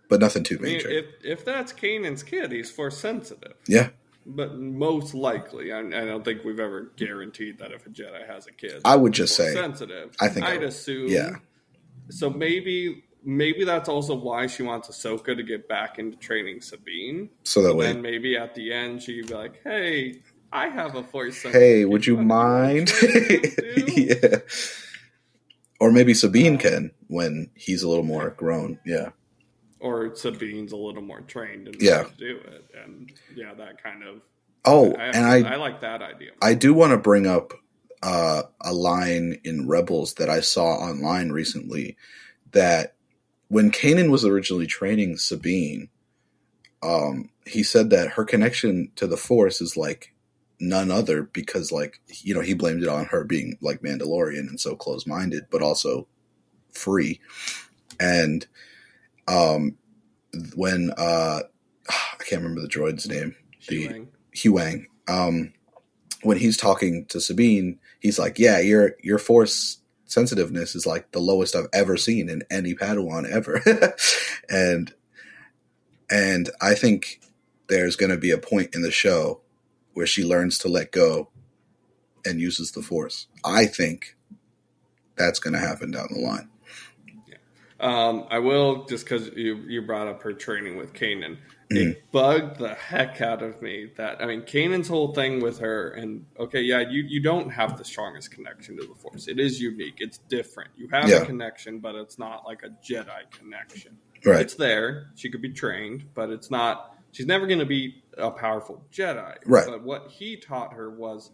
[0.09, 0.89] but nothing too major.
[0.89, 3.53] If if that's Kanan's kid, he's force sensitive.
[3.67, 3.89] Yeah.
[4.25, 8.45] But most likely, I, I, don't think we've ever guaranteed that if a Jedi has
[8.45, 10.13] a kid, I would just say sensitive.
[10.19, 11.07] I think I'd I assume.
[11.09, 11.37] Yeah.
[12.09, 17.29] So maybe maybe that's also why she wants Ahsoka to get back into training Sabine.
[17.43, 20.21] So that way, and maybe at the end she'd be like, "Hey,
[20.51, 21.43] I have a force.
[21.43, 22.91] Hey, would you mind?"
[23.87, 24.37] yeah.
[25.79, 28.79] Or maybe Sabine uh, can when he's a little more grown.
[28.85, 29.09] Yeah.
[29.79, 32.03] Or Sabine's a little more trained and yeah.
[32.03, 34.21] to do it, and yeah, that kind of
[34.65, 36.31] Oh, I, and I I like that idea.
[36.41, 37.53] I do want to bring up
[38.01, 41.95] uh, a line in Rebels that I saw online recently
[42.51, 42.96] that
[43.47, 45.89] when Kanan was originally training Sabine,
[46.83, 50.13] um, he said that her connection to the Force is like
[50.59, 54.59] none other because, like, you know, he blamed it on her being like Mandalorian and
[54.59, 56.07] so close minded, but also
[56.71, 57.19] free.
[57.99, 58.45] And
[59.27, 59.77] um,
[60.55, 61.41] when uh,
[61.89, 63.35] I can't remember the droid's name,
[63.67, 64.07] the.
[64.37, 65.53] Huyang, um,
[66.21, 71.19] when he's talking to Sabine, he's like, "Yeah, your your force sensitiveness is like the
[71.19, 73.61] lowest I've ever seen in any Padawan ever,"
[74.49, 74.93] and
[76.09, 77.21] and I think
[77.67, 79.41] there's going to be a point in the show
[79.93, 81.29] where she learns to let go
[82.25, 83.27] and uses the force.
[83.43, 84.15] I think
[85.15, 86.49] that's going to happen down the line.
[87.79, 91.37] Um, I will just because you you brought up her training with Kanan.
[91.69, 91.91] Mm.
[91.91, 95.89] It bugged the heck out of me that I mean Kanan's whole thing with her
[95.91, 99.27] and okay yeah you you don't have the strongest connection to the Force.
[99.27, 99.95] It is unique.
[99.99, 100.71] It's different.
[100.77, 101.23] You have Yeah.
[101.23, 103.97] a connection, but it's not like a Jedi connection.
[104.25, 104.39] Right.
[104.41, 105.11] It's there.
[105.15, 106.95] She could be trained, but it's not.
[107.11, 109.35] She's never going to be a powerful Jedi.
[109.45, 109.65] Right.
[109.67, 111.31] But what he taught her was,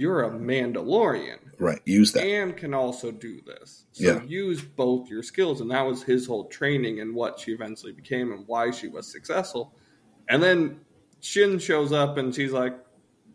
[0.00, 1.80] you're a Mandalorian Right.
[1.86, 2.22] Use that.
[2.22, 3.84] and can also do this.
[3.92, 4.22] So Yeah.
[4.24, 8.30] use both your skills, and that was his whole training and what she eventually became
[8.32, 9.74] and why she was successful.
[10.28, 10.80] And then
[11.20, 12.74] Shin shows up and she's like,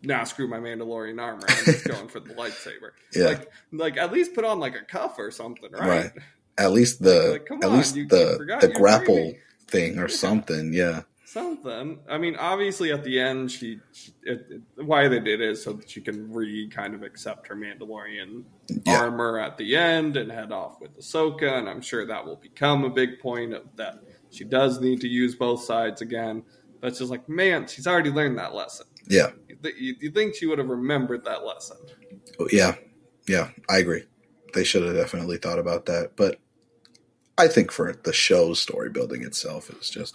[0.02, 1.42] "Nah, screw my Mandalorian armor.
[1.48, 3.24] I'm just going for the lightsaber." Yeah.
[3.26, 5.88] Like, like at least put on like a cuff or something, right?
[5.88, 6.10] Right.
[6.58, 9.38] At least the Like, at on, least you- you the forgot the grapple dreaming.
[9.66, 10.72] thing or something.
[10.72, 11.02] Yeah.
[11.32, 12.00] Something.
[12.10, 15.64] I mean, obviously, at the end, she, she it, it- why they did it is
[15.64, 18.44] so that she can re kind of accept her Mandalorian
[18.84, 18.98] Yeah.
[19.00, 22.84] armor at the end and head off with Ahsoka, and I'm sure that will become
[22.84, 26.42] a big point of that she does need to use both sides again.
[26.80, 28.86] But it's just like, man, she's already learned that lesson.
[29.08, 29.30] Yeah.
[29.48, 31.76] You, th- you, think she would have remembered that lesson?
[32.40, 32.74] Oh, Yeah,
[33.26, 34.04] yeah, I agree.
[34.52, 36.40] They should have definitely thought about that, but
[37.38, 40.14] I think for the show's story building itself, it's just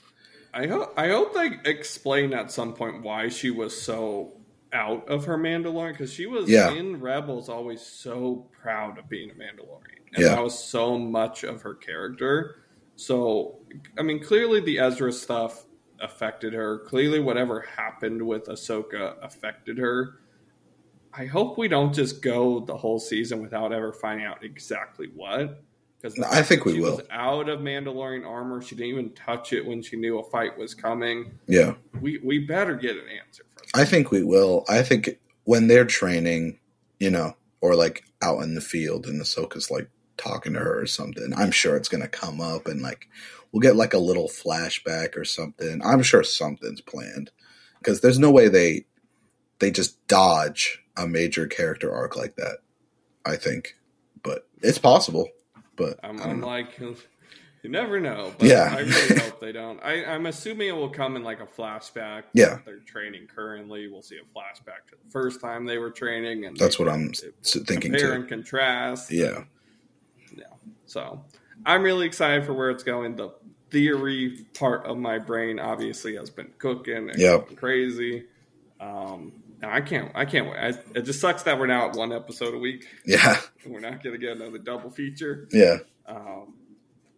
[0.58, 4.34] I hope I hope they explain at some point why she was so
[4.74, 6.72] out of her Mandalorian because she was Yeah.
[6.74, 10.30] in Rebels always so proud of being a Mandalorian, and Yeah.
[10.30, 12.64] that was so much of her character.
[12.96, 13.60] So,
[14.00, 15.66] I mean, clearly the Ezra stuff
[16.00, 16.80] affected her.
[16.80, 20.20] Clearly, whatever happened with Ahsoka affected her.
[21.14, 25.64] I hope we don't just go the whole season without ever finding out exactly what.
[26.02, 26.98] Because I think we she will.
[26.98, 28.62] was out of Mandalorian armor.
[28.62, 31.32] She didn't even touch it when she knew a fight was coming.
[31.48, 31.74] yeah.
[32.00, 34.64] We we better get an answer for I think we will.
[34.70, 36.60] I think when they're training,
[37.00, 40.86] you know, or like out in the field and Ahsoka's like talking to her or
[40.86, 43.08] something, I'm sure it's gonna come up and like
[43.52, 45.82] we'll get like a little flashback or something.
[45.84, 47.32] I'm sure something's planned
[47.80, 48.86] because there's no way they
[49.60, 52.60] they just dodge a major character arc like that.
[53.26, 53.76] I think,
[54.22, 55.28] but it's possible.
[55.78, 56.96] But I'm, I'm like, you
[57.70, 58.34] never know.
[58.38, 58.76] But Yeah.
[58.76, 59.80] I really hope they don't.
[59.82, 62.24] I, I'm assuming it will come in like a flashback.
[62.34, 62.60] Yeah.
[62.66, 63.88] they're training currently.
[63.88, 66.92] We'll see a flashback to the first time they were training, and That's they what
[66.94, 67.14] I'm
[67.44, 68.14] thinking compare too.
[68.14, 69.12] and contrast.
[69.12, 69.44] Yeah,
[70.36, 70.44] Yeah.
[70.86, 71.24] So
[71.66, 73.16] I'm really excited for where it's going.
[73.16, 73.30] The
[73.70, 77.56] theory part of my brain obviously has been cooking and Yep.
[77.58, 78.26] crazy.
[78.80, 80.58] Um, and I can't, I can't wait.
[80.58, 82.86] I, it just sucks that we're now at one episode a week.
[83.06, 85.48] yeah, we're not going to get another double feature.
[85.52, 85.78] yeah.
[86.06, 86.54] Um,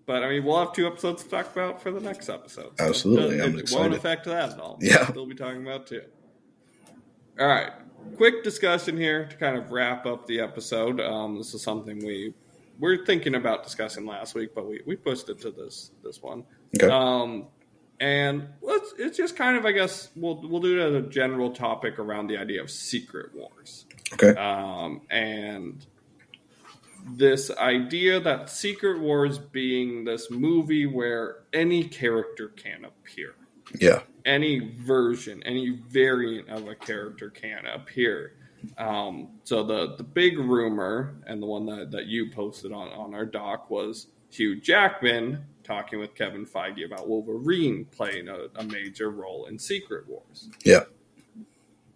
[0.05, 2.71] but I mean, we'll have two episodes to talk about for the next episode.
[2.79, 3.37] So Absolutely.
[3.37, 3.81] it, I'm it excited.
[3.81, 4.79] won't affect that at all.
[4.81, 5.11] Yeah.
[5.11, 6.01] We'll be talking about too.
[7.39, 7.71] All right.
[8.17, 10.99] Quick discussion here to kind of wrap up the episode.
[10.99, 12.33] Um, this is something we
[12.79, 16.43] we're thinking about discussing last week, but we, we pushed it to this this one.
[16.75, 16.89] Okay.
[16.91, 17.45] Um,
[17.99, 21.51] and let's it's just kind of I guess we'll we'll do it as a general
[21.51, 24.39] topic around the idea of secret wars Okay.
[24.39, 25.85] um, and
[27.11, 33.35] this idea that Secret Wars being this movie where any character can appear,
[33.79, 34.01] Yeah.
[34.25, 38.33] any version, any variant of a character can appear.
[38.77, 43.13] Um, so the the big rumor and the one that, that you posted on, on
[43.15, 49.11] our doc was Hugh Jackman talking with Kevin Feige about Wolverine playing a, a major
[49.11, 50.49] role in Secret Wars.
[50.65, 50.81] Yeah.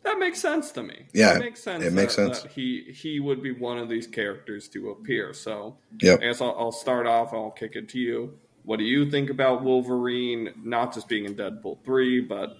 [0.03, 1.05] That makes sense to me.
[1.13, 1.84] Yeah, it makes sense.
[1.84, 2.41] it makes that- sense.
[2.43, 5.34] that he he would be one of these characters to appear.
[5.34, 6.19] So Yep.
[6.19, 7.34] I guess I'll, I'll start off.
[7.34, 8.38] I'll kick it to you.
[8.63, 10.53] What do you think about Wolverine?
[10.63, 12.57] Not just being in Deadpool three, but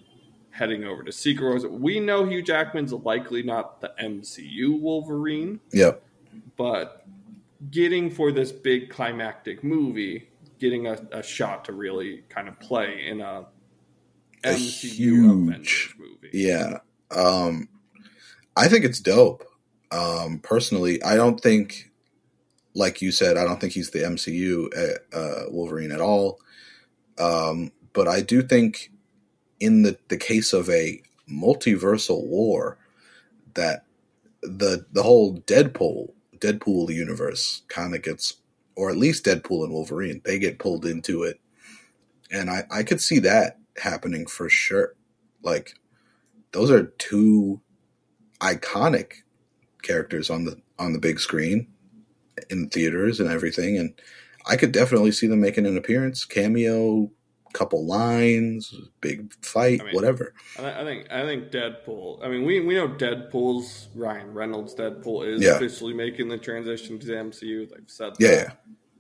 [0.52, 1.66] heading over to Secret Wars.
[1.66, 6.02] We know Hugh Jackman's likely not the MCU Wolverine, Yep.
[6.58, 7.06] but
[7.72, 10.30] getting for this big climactic movie,
[10.64, 13.46] getting a, a shot to really kind of play in a,
[14.46, 16.30] A MCU huge- Avengers movie.
[16.32, 16.78] Yeah.
[17.12, 17.68] Um,
[18.56, 19.44] I think it's dope.
[19.92, 21.92] Um, personally, I don't think,
[22.74, 26.40] like you said, I don't think he's the MCU uh, uh, Wolverine at all.
[27.20, 28.90] Um, but I do think,
[29.60, 32.78] in the the case of a multiversal war,
[33.54, 33.86] that
[34.42, 38.38] the the whole Deadpool Deadpool universe kind of gets,
[38.76, 41.40] or at least Deadpool and Wolverine, they get pulled into it,
[42.32, 44.96] and I I could see that happening for sure.
[45.42, 45.76] Like
[46.52, 47.62] those are two
[48.40, 49.24] iconic
[49.82, 51.68] characters on the on the big screen
[52.50, 53.94] in theaters and everything and
[54.46, 57.12] I could definitely see them making an appearance, cameo,
[57.54, 60.34] couple lines, big fight, I mean, whatever.
[60.60, 62.24] I, I think I think Deadpool.
[62.24, 64.76] I mean, we we know Deadpool's Ryan Reynolds.
[64.76, 65.56] Deadpool is Yeah.
[65.56, 67.70] officially making the transition to the MCU.
[67.70, 68.52] They've said Yeah.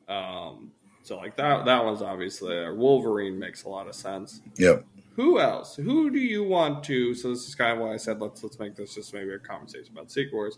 [0.07, 0.71] Um,
[1.03, 2.73] so like that that one's obviously there.
[2.73, 4.41] Wolverine makes a lot of sense.
[4.57, 4.85] Yep.
[5.15, 5.75] Who else?
[5.75, 7.13] Who do you want to?
[7.13, 9.39] So this is kind of why I said let's let's make this just maybe a
[9.39, 10.57] conversation about Secret Wars.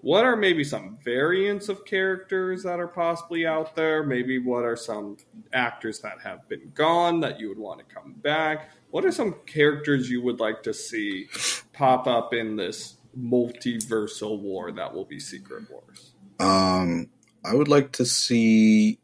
[0.00, 4.04] What are maybe some variants of characters that are possibly out there?
[4.04, 5.16] Maybe what are some
[5.52, 8.70] actors that have been gone that you would want to come back?
[8.90, 11.26] What are some characters you would like to see
[11.72, 16.12] pop up in this multiversal war that will be Secret Wars?
[16.38, 17.10] Um,
[17.44, 19.00] I would like to see.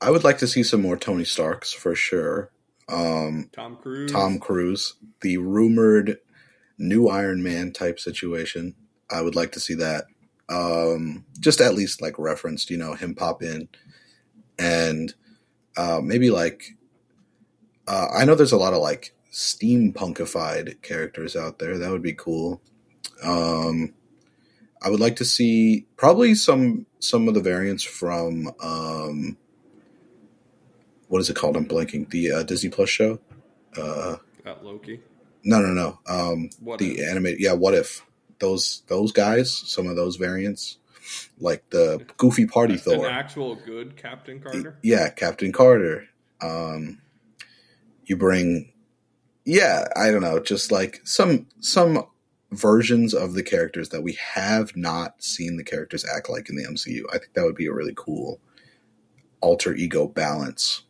[0.00, 2.50] I would like to see some more Tony Starks for sure.
[2.90, 4.12] Um, Tom Cruise.
[4.12, 6.18] Tom Cruise, the rumored
[6.78, 8.74] new Iron Man type situation.
[9.10, 10.04] I would like to see that.
[10.48, 13.68] Um, just at least like referenced, you know, him pop in
[14.58, 15.14] and
[15.76, 16.76] uh, maybe like
[17.88, 21.78] uh, I know there's a lot of like steampunkified characters out there.
[21.78, 22.60] That would be cool.
[23.22, 23.94] Um,
[24.82, 29.36] I would like to see probably some some of the variants from um,
[31.10, 31.56] what is it called?
[31.56, 32.08] I'm blanking.
[32.10, 33.18] The uh, Disney Plus show.
[33.76, 35.00] Uh, At Loki.
[35.44, 35.98] no, no, no.
[36.08, 37.08] Um, What the if?
[37.10, 37.40] animated.
[37.40, 38.04] Yeah, what if
[38.38, 39.52] those those guys?
[39.54, 40.78] Some of those variants,
[41.38, 43.06] like the Goofy Party An Thor.
[43.10, 44.78] actual good Captain Carter.
[44.82, 46.06] Yeah, Captain Carter.
[46.40, 47.00] Um,
[48.06, 48.72] you bring,
[49.44, 52.06] yeah, I don't know, just like some some
[52.52, 56.64] versions of the characters that we have not seen the characters act like in the
[56.64, 57.02] MCU.
[57.10, 58.40] I think that would be a really cool
[59.40, 60.82] alter ego balance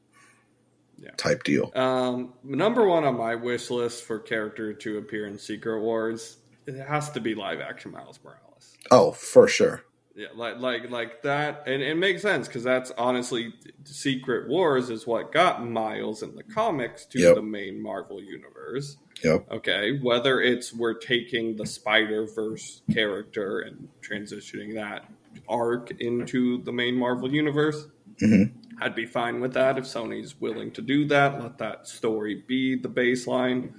[1.03, 1.11] Yeah.
[1.17, 1.73] type deal.
[1.75, 6.37] Um, number one on my wish list for character to appear in Secret Wars,
[6.67, 8.77] it has to be live action Miles Morales.
[8.91, 9.83] Oh, for sure.
[10.15, 15.07] Yeah, like like like that, and it makes sense because that's honestly Secret Wars is
[15.07, 17.37] what got Miles in the comics to Yep.
[17.37, 18.97] the main Marvel universe.
[19.25, 19.47] Yep.
[19.53, 25.07] Okay, whether it's we're taking the Spider Verse character and transitioning that
[25.49, 27.87] arc into the main Marvel universe,
[28.21, 28.51] Mhm.
[28.81, 31.41] I'd be fine with that if Sony's willing to do that.
[31.43, 33.73] Let that story be the baseline.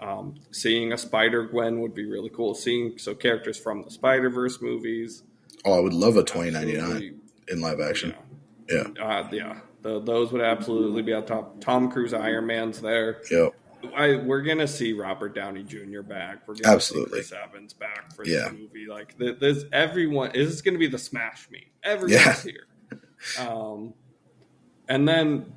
[0.00, 2.54] Um, seeing a Spider Gwen would be really cool.
[2.54, 5.22] Seeing so characters from the Spider Verse movies.
[5.64, 8.14] Oh, I would love a 2099 in live action.
[8.68, 9.04] you Yeah.
[9.04, 11.60] uh, yeah, the, those would absolutely be on top.
[11.60, 13.20] Tom Cruise Iron Man's there.
[13.30, 13.54] Yep.
[13.96, 16.02] I, we're gonna see Robert Downey Jr.
[16.02, 16.46] back.
[16.46, 17.22] We're gonna Absolutely.
[17.22, 18.48] see Chris Evans back for Yeah.
[18.50, 18.86] this movie.
[18.86, 21.68] Like th- this, everyone this is gonna be the smash me.
[21.82, 22.34] Everyone's Yeah.
[22.52, 22.66] here.
[23.38, 23.94] Um,
[24.90, 25.50] and then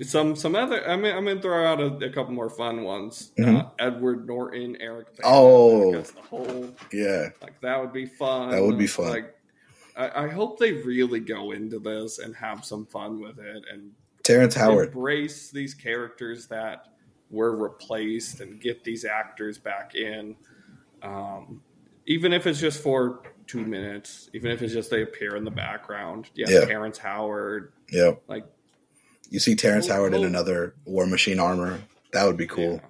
[0.00, 0.88] some some other.
[0.88, 3.32] I mean, I'm gonna throw out a, a couple more fun ones.
[3.38, 3.70] Uh, Mhm.
[3.80, 5.16] Edward Norton, Eric.
[5.16, 5.92] Bana, Oh.
[6.00, 7.30] the whole Yeah.
[7.42, 8.50] like that would be fun.
[8.50, 9.08] That would be fun.
[9.08, 9.34] Like,
[9.96, 13.92] I, I hope they really go into this and have some fun with it and
[14.24, 14.88] Terrence Howard.
[14.88, 16.86] embrace these characters that
[17.30, 20.34] were replaced and get these actors back in.
[21.02, 21.62] Um,
[22.06, 25.50] even if it's just for two minutes, even if it's just they appear in the
[25.50, 26.30] background.
[26.34, 26.64] Yeah, Yeah.
[26.64, 27.72] Terrence Howard.
[27.90, 28.44] Yeah, Like,
[29.34, 31.80] You see Terrence Howard in another War Machine armor.
[32.12, 32.74] That would be cool.
[32.74, 32.80] yeah.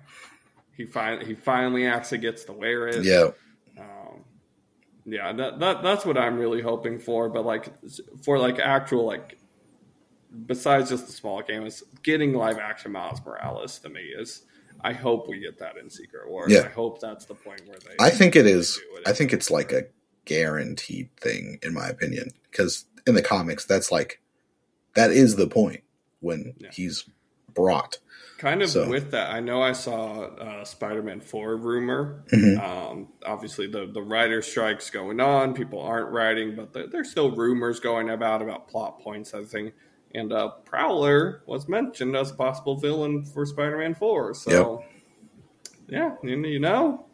[0.76, 3.02] he fin- he finally actually gets to wear it.
[3.02, 3.30] Yeah.
[3.78, 4.26] Um,
[5.06, 7.30] yeah, that, that that's what I'm really hoping for.
[7.30, 7.72] But like
[8.22, 9.38] for like actual like
[10.44, 14.42] besides just the small games, getting live action Miles Morales to me is
[14.82, 16.52] I hope we get that in Secret Wars.
[16.52, 16.64] Yeah.
[16.66, 18.78] I hope that's the point where they I think it is.
[19.06, 19.84] I think it's like a
[20.26, 24.20] guaranteed thing, in my opinion, because in the comics, that's like
[24.92, 25.80] that is the point
[26.24, 26.70] when Yeah.
[26.72, 27.04] he's
[27.54, 27.98] brought.
[28.38, 29.30] kind of so- with that.
[29.32, 32.24] I know I saw uh, Spider-Man Four rumor.
[32.32, 32.58] Mhm.
[32.60, 35.54] Um, obviously, the the writer strikes going on.
[35.54, 39.72] People aren't writing, but there, there's still rumors going about about plot points, I think,
[40.14, 44.34] And uh, Prowler was mentioned as a possible villain for Spider-Man Four.
[44.34, 44.84] So,
[45.88, 47.06] yeah, you, you know,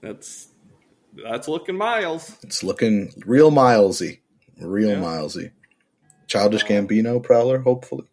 [0.00, 0.48] that's
[1.24, 2.36] that's looking miles.
[2.42, 4.18] It's looking real Milesy,
[4.60, 4.96] real Yeah.
[5.02, 5.50] Milesy.
[6.26, 8.04] Childish Gambino, Prowler, hopefully.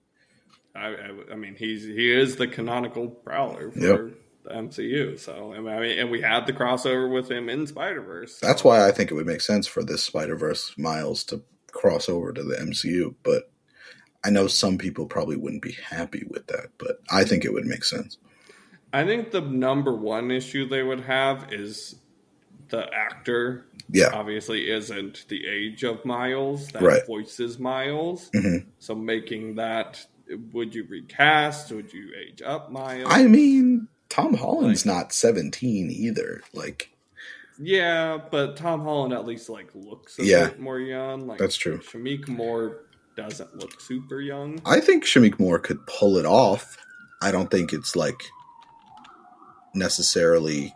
[0.76, 4.14] I, I, I mean, he's he is the canonical Prowler for Yep.
[4.44, 5.20] the MCU.
[5.20, 8.38] So I mean, and we had the crossover with him in Spider Verse.
[8.38, 8.46] So.
[8.48, 12.10] That's why I think it would make sense for this Spider Verse Miles to cross
[12.10, 13.16] over to the MCU.
[13.24, 13.50] But
[14.24, 17.66] I know some people probably wouldn't be happy with that, but I think it would
[17.66, 18.18] make sense.
[18.92, 21.96] I think the number one issue they would have is
[22.70, 23.66] the actor.
[23.92, 24.10] Yeah.
[24.14, 27.06] Obviously, isn't the age of Miles that Right.
[27.06, 28.32] voices Miles.
[28.34, 28.66] Mhm.
[28.80, 30.06] So making that,
[30.54, 31.72] would you recast?
[31.72, 33.08] Would you age up Miles?
[33.10, 36.42] I mean, Tom Holland's not 17 either.
[36.54, 36.90] Like,
[37.60, 40.48] Yeah, but Tom Holland at least like looks a Yeah.
[40.50, 41.28] bit more young.
[41.28, 41.78] Like That's true.
[41.80, 42.82] Shameik Moore
[43.16, 44.60] doesn't look super young.
[44.66, 46.78] I think Shameik Moore could pull it off.
[47.22, 48.22] I don't think it's like
[49.74, 50.74] necessarily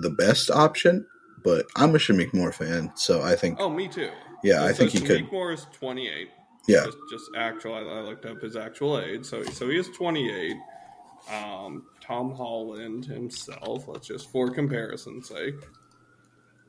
[0.00, 1.06] the best option,
[1.44, 4.10] but I'm a Shameik Moore fan, so I think Oh, me too.
[4.42, 5.32] yeah, So- I think so he Shameik could.
[5.32, 6.30] Moore is 28.
[6.66, 7.74] Yeah, Just, just actual.
[7.74, 9.24] I, I looked up his actual age.
[9.26, 10.56] So so he is 28.
[11.32, 13.88] Um, Tom Holland himself.
[13.88, 15.54] Let's just for comparison's sake.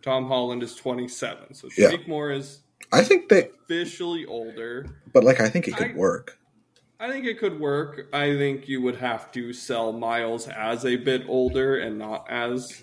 [0.02, 1.54] Tom Holland is 27.
[1.54, 1.92] So Yeah.
[1.92, 4.86] Shameik Moore is I think that, officially older.
[5.14, 6.38] but like I think it could I- work.
[7.00, 8.08] I think it could work.
[8.14, 12.82] I think you would have to sell Miles as a bit older and not as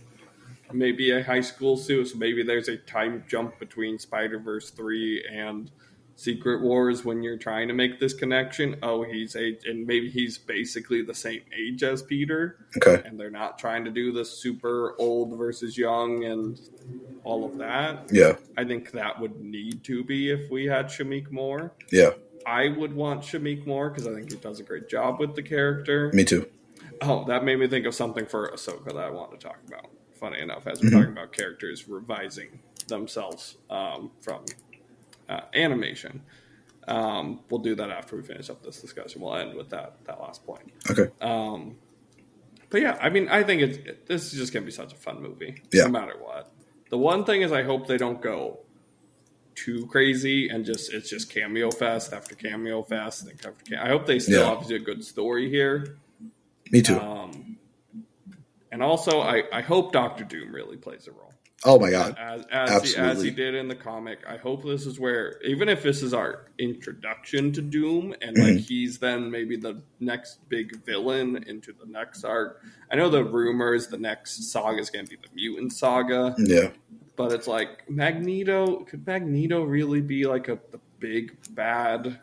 [0.73, 2.09] maybe a high school suit.
[2.09, 5.71] So maybe there's a time jump between Spider Verse 3 and
[6.25, 8.77] Secret Wars when you're trying to make this connection.
[8.83, 13.31] Oh, he's a, and maybe he's basically the same age as Peter, Okay, and they're
[13.31, 16.61] not trying to do the super old versus young and
[17.25, 18.09] all of that.
[18.13, 21.73] yeah, I think that would need to be if we had Shameik Moore.
[21.91, 22.11] yeah,
[22.47, 25.43] I would want Shameik Moore because I think he does a great job with the
[25.43, 26.11] character.
[26.13, 26.47] me too.
[27.01, 29.89] Oh, that made me think of something for Ahsoka that I want to talk about.
[30.13, 30.99] Funny enough, as we're Mm-hmm.
[30.99, 34.45] talking about characters revising themselves um, from
[35.31, 36.23] uh, animation,
[36.89, 39.21] um, we'll do that after we finish up this discussion.
[39.23, 40.73] We'll end with that that last point.
[40.91, 41.77] Okay, Um,
[42.69, 44.97] but yeah, I mean, I think it's it, this is just gonna be such a
[44.97, 45.85] fun movie, Yeah.
[45.85, 46.53] no matter what.
[46.91, 48.59] The one thing is, I hope they don't go
[49.55, 53.23] too crazy and just it's just cameo fest after cameo fest.
[53.23, 54.49] and After I hope they still Yeah.
[54.51, 55.99] obviously a good story here.
[56.73, 56.99] me too.
[56.99, 57.59] Um,
[58.73, 61.31] and also, I, I hope Doctor Doom really plays a role
[61.65, 64.21] oh my god, as as he, as he did in the comic.
[64.27, 68.57] I hope this is where, even if this is our introduction to Doom, and Mm-hmm.
[68.57, 72.63] like he's then maybe the next big villain into the next arc.
[72.91, 76.71] I know the rumors the next saga is going to be the mutant saga, yeah,
[77.17, 78.85] but it's like Magneto.
[78.85, 82.21] Could Magneto really be like a the big bad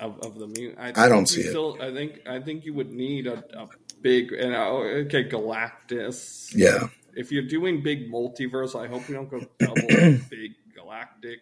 [0.00, 0.78] of, of the mutant?
[0.78, 1.82] I don't think you see it.
[1.82, 3.68] I think I think you would need a, a
[4.00, 6.88] big and okay Galactus yeah,
[7.18, 9.88] if you're doing big multiverse, I hope you don't go double
[10.30, 11.40] big galactic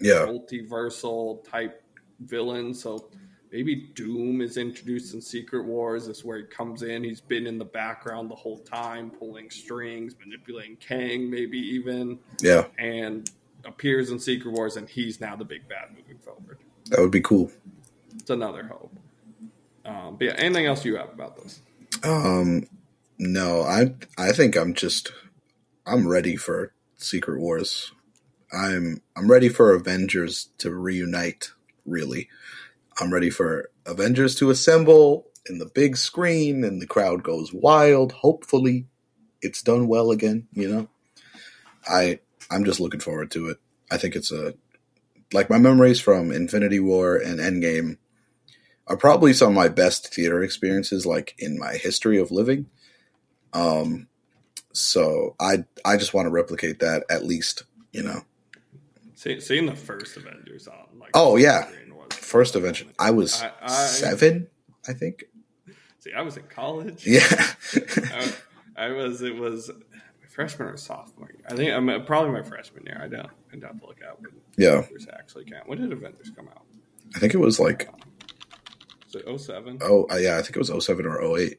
[0.00, 1.82] yeah, multiversal type
[2.20, 2.72] villain.
[2.72, 3.10] So
[3.52, 6.06] maybe Doom is introduced in Secret Wars.
[6.06, 7.04] This is where he comes in.
[7.04, 12.64] He's been in the background the whole time, pulling strings, manipulating Kang, maybe even, yeah.
[12.78, 13.30] and
[13.66, 16.58] appears in Secret Wars, and he's now the big bad moving forward.
[16.90, 17.50] That would be cool.
[18.16, 18.96] It's another hope.
[19.84, 21.60] Um, but yeah, anything else you have about this?
[22.02, 22.66] Um,
[23.18, 25.12] no, I I think I'm just
[25.86, 27.92] I'm ready for Secret Wars.
[28.52, 31.50] I'm I'm ready for Avengers to reunite.
[31.84, 32.28] Really,
[33.00, 38.12] I'm ready for Avengers to assemble in the big screen, and the crowd goes wild.
[38.12, 38.86] Hopefully,
[39.42, 40.46] it's done well again.
[40.52, 40.88] You know,
[41.86, 42.20] I
[42.50, 43.58] I'm just looking forward to it.
[43.90, 44.54] I think it's a
[45.32, 47.98] like my memories from Infinity War and Endgame
[48.88, 52.66] are probably some of my best theater experiences like in my history of living
[53.52, 54.06] um
[54.72, 58.20] so i i just want to replicate that at least you know
[59.14, 61.66] See, seeing the first Avengers on like Oh, yeah.
[62.10, 64.48] first adventure i was I- I- seven
[64.88, 65.24] i think
[66.00, 67.04] See, I was in college.
[67.06, 67.26] yeah
[68.12, 68.32] I,
[68.76, 69.20] I was.
[69.20, 69.68] It was
[70.30, 71.28] freshman or sophomore.
[71.32, 71.42] year.
[71.50, 73.00] I think I'm probably my freshman year.
[73.02, 73.28] I don't.
[73.50, 75.68] Have to look out when yeah Avengers actually count.
[75.68, 76.62] When did Avengers come out?
[77.16, 77.90] i think it was like
[79.08, 79.78] So 07?
[79.82, 81.58] oh uh, yeah i think it was 07 or 08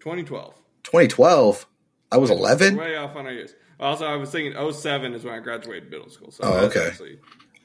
[0.00, 0.54] 2012.
[0.82, 1.66] 2012
[2.12, 3.54] i was 11 Way off on our years.
[3.78, 6.30] Also, I was thinking 07 is when I graduated middle school.
[6.30, 6.92] So Oh, okay.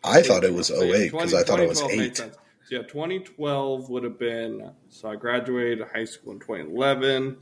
[0.03, 2.17] i thought it was so yeah, 08 because i thought it was 8.
[2.17, 2.31] So
[2.69, 4.71] yeah, 2012 would have been.
[4.89, 7.37] So I graduated high school in 2011.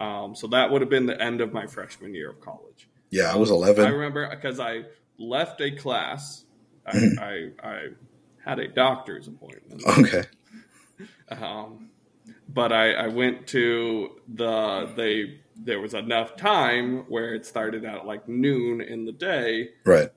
[0.00, 2.88] Um, so that would have been the end of my freshman year of college.
[3.10, 3.84] yeah i was 11.
[3.84, 4.82] I remember because I
[5.18, 6.44] left a class.
[6.86, 7.20] I, Mm-hmm.
[7.64, 7.78] I, I
[8.44, 10.24] had a doctor's appointment, okay
[11.40, 11.90] um,
[12.48, 15.40] but I, I went to the they.
[15.54, 19.70] There was enough time where it started at like noon in the day.
[19.84, 20.10] right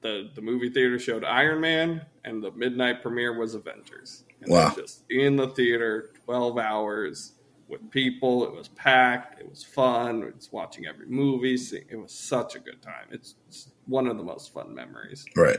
[0.00, 4.24] The the movie theater showed Iron Man, and the midnight premiere was Avengers.
[4.40, 4.72] And Wow.
[4.74, 7.34] Just in the theater, twelve hours,
[7.68, 8.44] with people.
[8.44, 9.40] It was packed.
[9.40, 10.22] It was fun.
[10.22, 11.54] It was watching every movie.
[11.54, 13.06] It was such a good time.
[13.10, 15.24] It's, it's one of the most fun memories.
[15.36, 15.58] Right.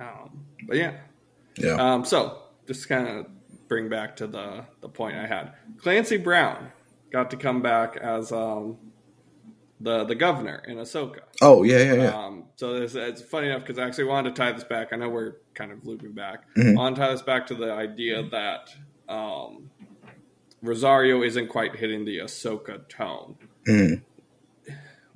[0.00, 0.98] Um, but yeah.
[1.56, 1.74] Yeah.
[1.74, 3.26] Um, so just kind of
[3.68, 5.52] bring back to the the point I had.
[5.78, 6.70] Clancy Brown
[7.12, 8.76] got to come back as um,
[9.80, 11.20] the the governor in Ahsoka.
[11.42, 12.24] oh yeah, yeah, yeah.
[12.24, 14.92] Um, so it's, it's funny enough because I actually wanted to tie this back.
[14.92, 16.44] I know we're kind of looping back.
[16.56, 16.72] Mhm.
[16.72, 18.70] I want to tie this back to the idea that
[19.08, 19.70] um,
[20.62, 23.36] Rosario isn't quite hitting the Ahsoka tone.
[23.68, 24.02] Mhm.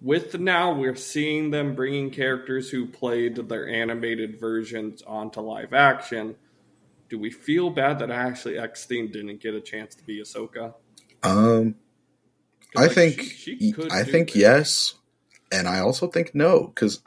[0.01, 6.37] With now, we're seeing them bringing characters who played their animated versions onto live action.
[7.09, 10.75] Do we feel bad that Ashley Eckstein didn't get a chance to be Ahsoka?
[11.23, 11.77] Um,
[12.77, 14.41] I like, think she- she could I think it.
[14.41, 14.95] yes,
[15.51, 17.01] and I also think no because,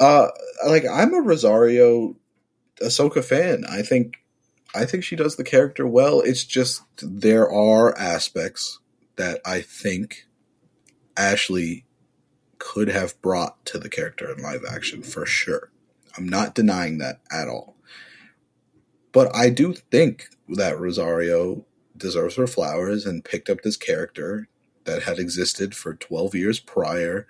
[0.00, 0.28] uh,
[0.66, 2.16] like I'm a Rosario
[2.80, 3.64] Ahsoka fan.
[3.68, 4.18] I think
[4.74, 6.20] I think she does the character well.
[6.20, 8.78] It's just there are aspects
[9.16, 10.26] that I think
[11.16, 11.84] Ashley
[12.58, 15.70] could have brought to the character in live action for sure.
[16.16, 17.73] I'm not denying that at all.
[19.14, 21.64] But I do think that Rosario
[21.96, 24.48] deserves her flowers and picked up this character
[24.84, 27.26] that had existed for 12 years prior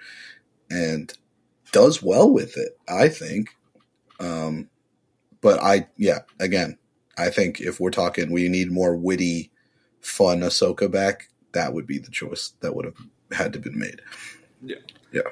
[0.71, 1.13] and
[1.73, 3.51] does well with it, I think.
[4.19, 4.71] Um,
[5.43, 6.79] but I, yeah, again,
[7.19, 9.51] I think if we're talking we need more witty,
[10.01, 12.97] fun Ahsoka back, that would be the choice that would have
[13.31, 14.01] had to been made.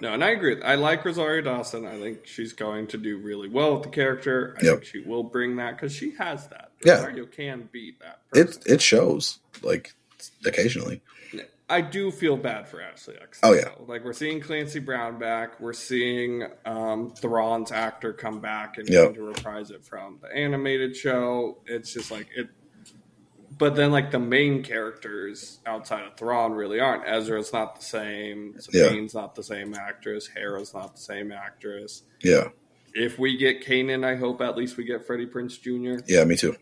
[0.00, 0.62] No, and I agree.
[0.62, 1.86] I like Rosario Dawson.
[1.86, 4.56] I think she's going to do really well with the character.
[4.60, 4.74] I Yep.
[4.74, 6.70] think she will bring that because she has that.
[6.84, 6.94] Yeah.
[6.94, 8.20] Rosario can be that.
[8.34, 8.62] It Person.
[8.66, 9.92] it shows like
[10.46, 11.02] occasionally.
[11.70, 13.50] I do feel bad for Ashley Eckstein.
[13.50, 13.70] Oh, yeah.
[13.86, 15.58] like we're seeing Clancy Brown back.
[15.58, 19.14] We're seeing um, Thrawn's actor come back and Yep.
[19.14, 21.58] to reprise it from the animated show.
[21.64, 22.48] It's just like it.
[23.62, 27.04] But then, like the main characters outside of Thrawn really aren't.
[27.06, 28.54] Ezra's not the same.
[28.72, 28.88] Yeah.
[28.88, 30.26] Sabine's not the same actress.
[30.26, 32.02] Hera's not the same actress.
[32.24, 32.48] Yeah,
[32.92, 36.02] If we get Kanan, I hope at least we get Freddie Prinze Jr.
[36.08, 36.56] yeah, me too.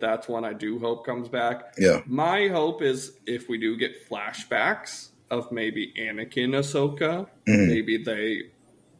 [0.00, 1.74] That's one I do hope comes back.
[1.76, 7.68] Yeah, My hope is if we do get flashbacks of maybe Anakin Ahsoka, Mhm.
[7.68, 8.44] maybe they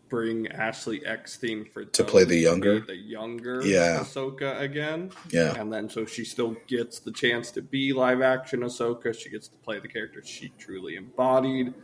[0.09, 2.81] bring Ashley Eckstein for To play the younger?
[2.81, 4.01] the younger Yeah.
[4.01, 8.61] Ahsoka again, yeah, and then so she still gets the chance to be live action
[8.61, 9.19] Ahsoka.
[9.19, 11.75] She gets to play the character she truly embodied,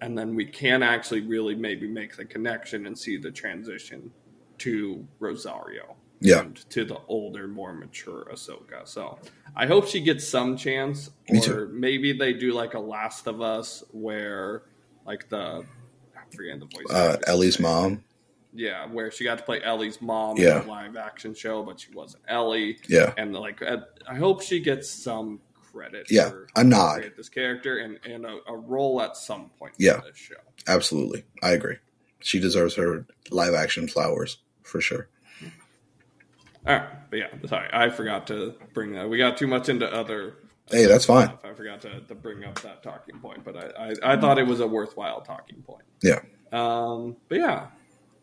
[0.00, 4.10] and then we can actually really maybe make the connection and see the transition
[4.58, 6.40] to Rosario yeah.
[6.40, 8.86] and to the older, more mature Ahsoka.
[8.86, 9.18] So
[9.56, 11.10] I hope she gets some chance,
[11.48, 14.62] or maybe they do like a Last of Us, where
[15.04, 15.64] like the
[16.34, 16.86] forgetting the voice.
[16.90, 17.16] Uh.
[17.26, 18.02] Ellie's mom.
[18.54, 20.60] yeah, where she got to play Ellie's mom Yeah.
[20.62, 23.78] in a live action show, but she wasn't Ellie, Yeah, and like I
[24.08, 25.40] I hope she gets some
[25.72, 26.06] credit.
[26.10, 27.12] Yeah, for a nod.
[27.16, 29.74] this character and and a, a role at some point.
[29.78, 29.98] Yeah.
[29.98, 30.34] in this show.
[30.66, 31.24] absolutely.
[31.42, 31.76] I agree.
[32.20, 35.08] She deserves her live action flowers for sure.
[36.64, 39.08] All right, but yeah, sorry, I forgot to bring that.
[39.10, 40.34] We got too much into other.
[40.70, 41.32] Hey, that's fine.
[41.44, 44.46] I forgot to, to bring up that talking point, but I, I, I thought it
[44.46, 45.84] was a worthwhile talking point.
[46.02, 46.20] Yeah.
[46.52, 47.66] Um, but yeah,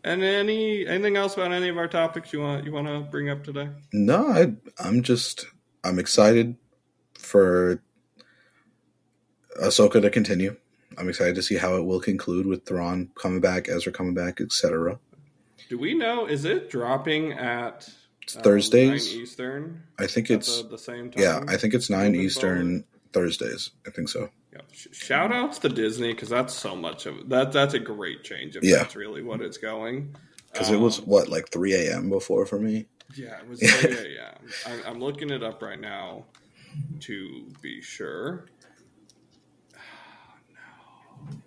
[0.04, 3.30] and any anything else about any of our topics you want you want to bring
[3.30, 3.70] up today?
[3.92, 5.46] No, I, I'm just
[5.84, 6.56] I'm excited
[7.16, 7.82] for
[9.62, 10.56] Ahsoka to continue.
[10.98, 14.42] I'm excited to see how it will conclude with Thrawn coming back, Ezra coming back,
[14.42, 15.00] etc.
[15.70, 16.26] Do we know?
[16.26, 17.90] Is it dropping at
[18.34, 19.14] Thursdays?
[19.14, 19.84] 9 Eastern?
[19.98, 21.24] I think it's the, the same time.
[21.24, 22.84] yeah, I think it's nine Eastern
[23.14, 23.72] Thursdays.
[23.88, 24.30] I think so.
[24.54, 24.62] Yeah.
[24.72, 27.52] Shout outs to Disney because that's so much of that.
[27.52, 28.78] That's a great change if Yeah.
[28.78, 30.16] that's really what it's going.
[30.52, 32.10] Because it was Um, what like 3 a.m.
[32.10, 32.88] before for me.
[33.16, 33.62] Yeah, it was.
[33.84, 34.32] yeah, yeah.
[34.66, 36.26] I'm, I'm looking it up right now
[37.02, 38.46] to be sure.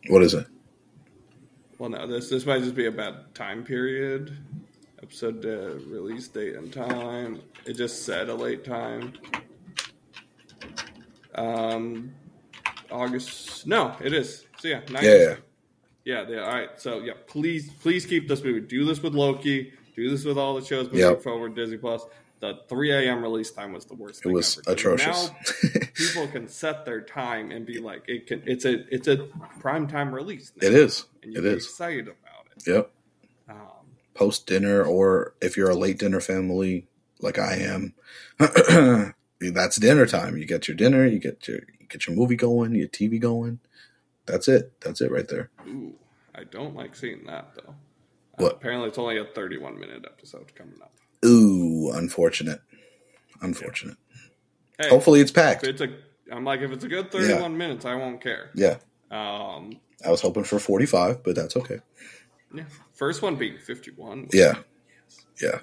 [0.08, 0.46] What is it?
[1.78, 4.36] Well, no, this this might just be a bad time period.
[5.02, 5.44] Episode
[5.88, 7.40] release date and time.
[7.66, 9.14] It just said a late time.
[11.34, 12.12] Um,
[12.90, 13.66] August.
[13.66, 14.46] No, it is.
[14.58, 15.34] So yeah, 9 Yeah,
[16.04, 16.24] yeah.
[16.28, 16.40] yeah.
[16.42, 16.68] All right.
[16.80, 18.60] So yeah, please, please keep this movie.
[18.60, 19.72] Do this with Loki.
[19.96, 21.22] Do this with all the shows moving Yep.
[21.22, 21.54] forward.
[21.56, 22.04] Disney Plus.
[22.40, 23.22] The 3 a.m.
[23.22, 24.24] release time was the worst.
[24.26, 24.74] It was ever.
[24.74, 25.30] atrocious.
[25.62, 28.42] Now people can set their time and be like, it can.
[28.46, 29.28] It's a it's a
[29.60, 30.50] prime time release.
[30.60, 31.06] now, it is.
[31.22, 31.64] and you It is.
[31.66, 32.66] excited about it.
[32.66, 32.90] Yep.
[33.48, 33.56] Um,
[34.14, 36.86] Post dinner, or if you're a late dinner family
[37.20, 37.94] like I am,
[39.40, 40.36] that's dinner time.
[40.36, 43.60] You get your dinner, you get your you get your movie going, your TV going.
[44.26, 44.72] That's it.
[44.80, 45.50] That's it right there.
[45.66, 45.94] ooh,
[46.34, 47.74] I don't like seeing that though.
[48.36, 48.52] What?
[48.52, 50.92] Uh, apparently, it's only a 31 minute episode coming up.
[51.24, 52.60] Ooh, unfortunate.
[53.40, 53.96] Unfortunate.
[54.78, 55.64] hey, Hopefully, it's packed.
[55.64, 55.88] it's a,
[56.30, 58.50] I'm like, if it's a good 31 minutes, I won't care.
[58.54, 58.76] Yeah,
[59.10, 61.80] Um, I was hoping for 45, but that's okay.
[62.54, 64.28] Yeah, first one being 51.
[64.32, 64.56] Yeah,
[65.40, 65.58] yeah.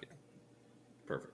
[1.06, 1.34] Perfect.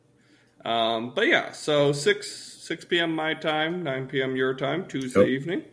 [0.64, 3.16] Um, but yeah, so six six p.m.
[3.16, 4.36] my time, nine p.m.
[4.36, 5.30] your time, Tuesday Yep.
[5.30, 5.64] evening.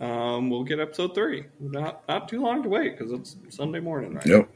[0.00, 1.44] Um, we'll get episode three.
[1.60, 4.26] Not not too long to wait because it's Sunday morning, right?
[4.26, 4.48] Yep.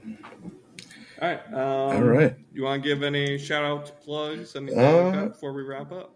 [1.20, 1.46] All right.
[1.52, 2.34] Um, All right.
[2.52, 5.92] You want to give any shout outs, plugs, anything Uh, like that before we wrap
[5.92, 6.14] up?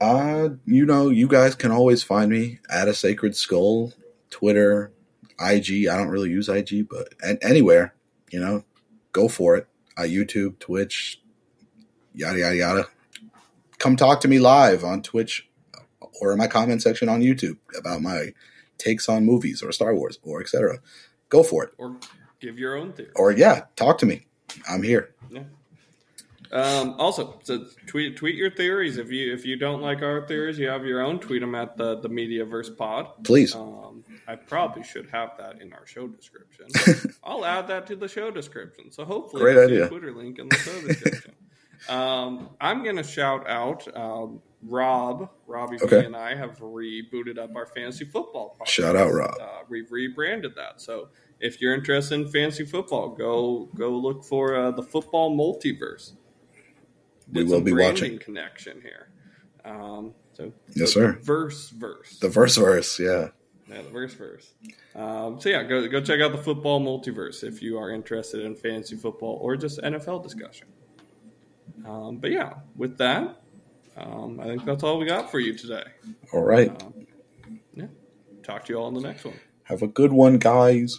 [0.00, 3.92] Uh, you know, you guys can always find me at a sacred skull,
[4.30, 4.90] Twitter,
[5.40, 5.86] IG.
[5.88, 7.94] I don't really use IG, but anywhere,
[8.30, 8.64] you know,
[9.12, 9.66] go for it.
[9.96, 11.20] Uh, YouTube, Twitch,
[12.14, 12.86] yada yada yada.
[13.78, 15.48] Come talk to me live on Twitch
[16.20, 18.32] or in my comment section on YouTube about my
[18.78, 20.78] takes on movies or Star Wars or etc.
[21.28, 21.70] Go for it.
[21.78, 21.96] Or
[22.40, 23.10] give your own theory.
[23.16, 24.26] Or yeah, talk to me.
[24.68, 25.14] I'm here.
[25.30, 25.44] Yeah.
[26.52, 28.98] Um, also, so tweet tweet your theories.
[28.98, 31.18] If you if you don't like our theories, you have your own.
[31.18, 33.08] Tweet them at the the Mediaverse Pod.
[33.24, 33.54] Please.
[33.54, 36.66] Um, I probably should have that in our show description.
[37.24, 38.90] I'll add that to the show description.
[38.92, 39.86] So hopefully, Great idea.
[39.86, 41.32] a Twitter link in the show description.
[41.88, 46.04] um, I'm going to shout out um, Rob, Robbie Okay.
[46.04, 48.56] and I have rebooted up our fantasy football.
[48.60, 48.68] Podcast.
[48.68, 49.34] Shout out, Rob.
[49.40, 50.80] Uh, we've rebranded that.
[50.80, 51.08] So
[51.40, 56.12] if you're interested in fantasy football, go go look for uh, the football multiverse.
[57.32, 58.18] We will be watching.
[58.18, 59.08] connection here.
[59.64, 61.18] Um, so Yes, sir.
[61.22, 62.18] Verse verse.
[62.18, 63.28] The verse verse, yeah.
[63.68, 64.52] Yeah, the verse verse.
[64.94, 68.54] Um, so yeah, go go check out the football multiverse if you are interested in
[68.54, 70.66] fantasy football or just NFL discussion.
[71.86, 73.42] Um, but yeah, with that,
[73.96, 75.84] um, I think that's all we got for you today.
[76.32, 76.70] All right.
[76.82, 77.06] Um,
[77.74, 77.86] yeah,
[78.42, 79.38] talk to you all in the next one.
[79.64, 80.98] Have a good one, guys.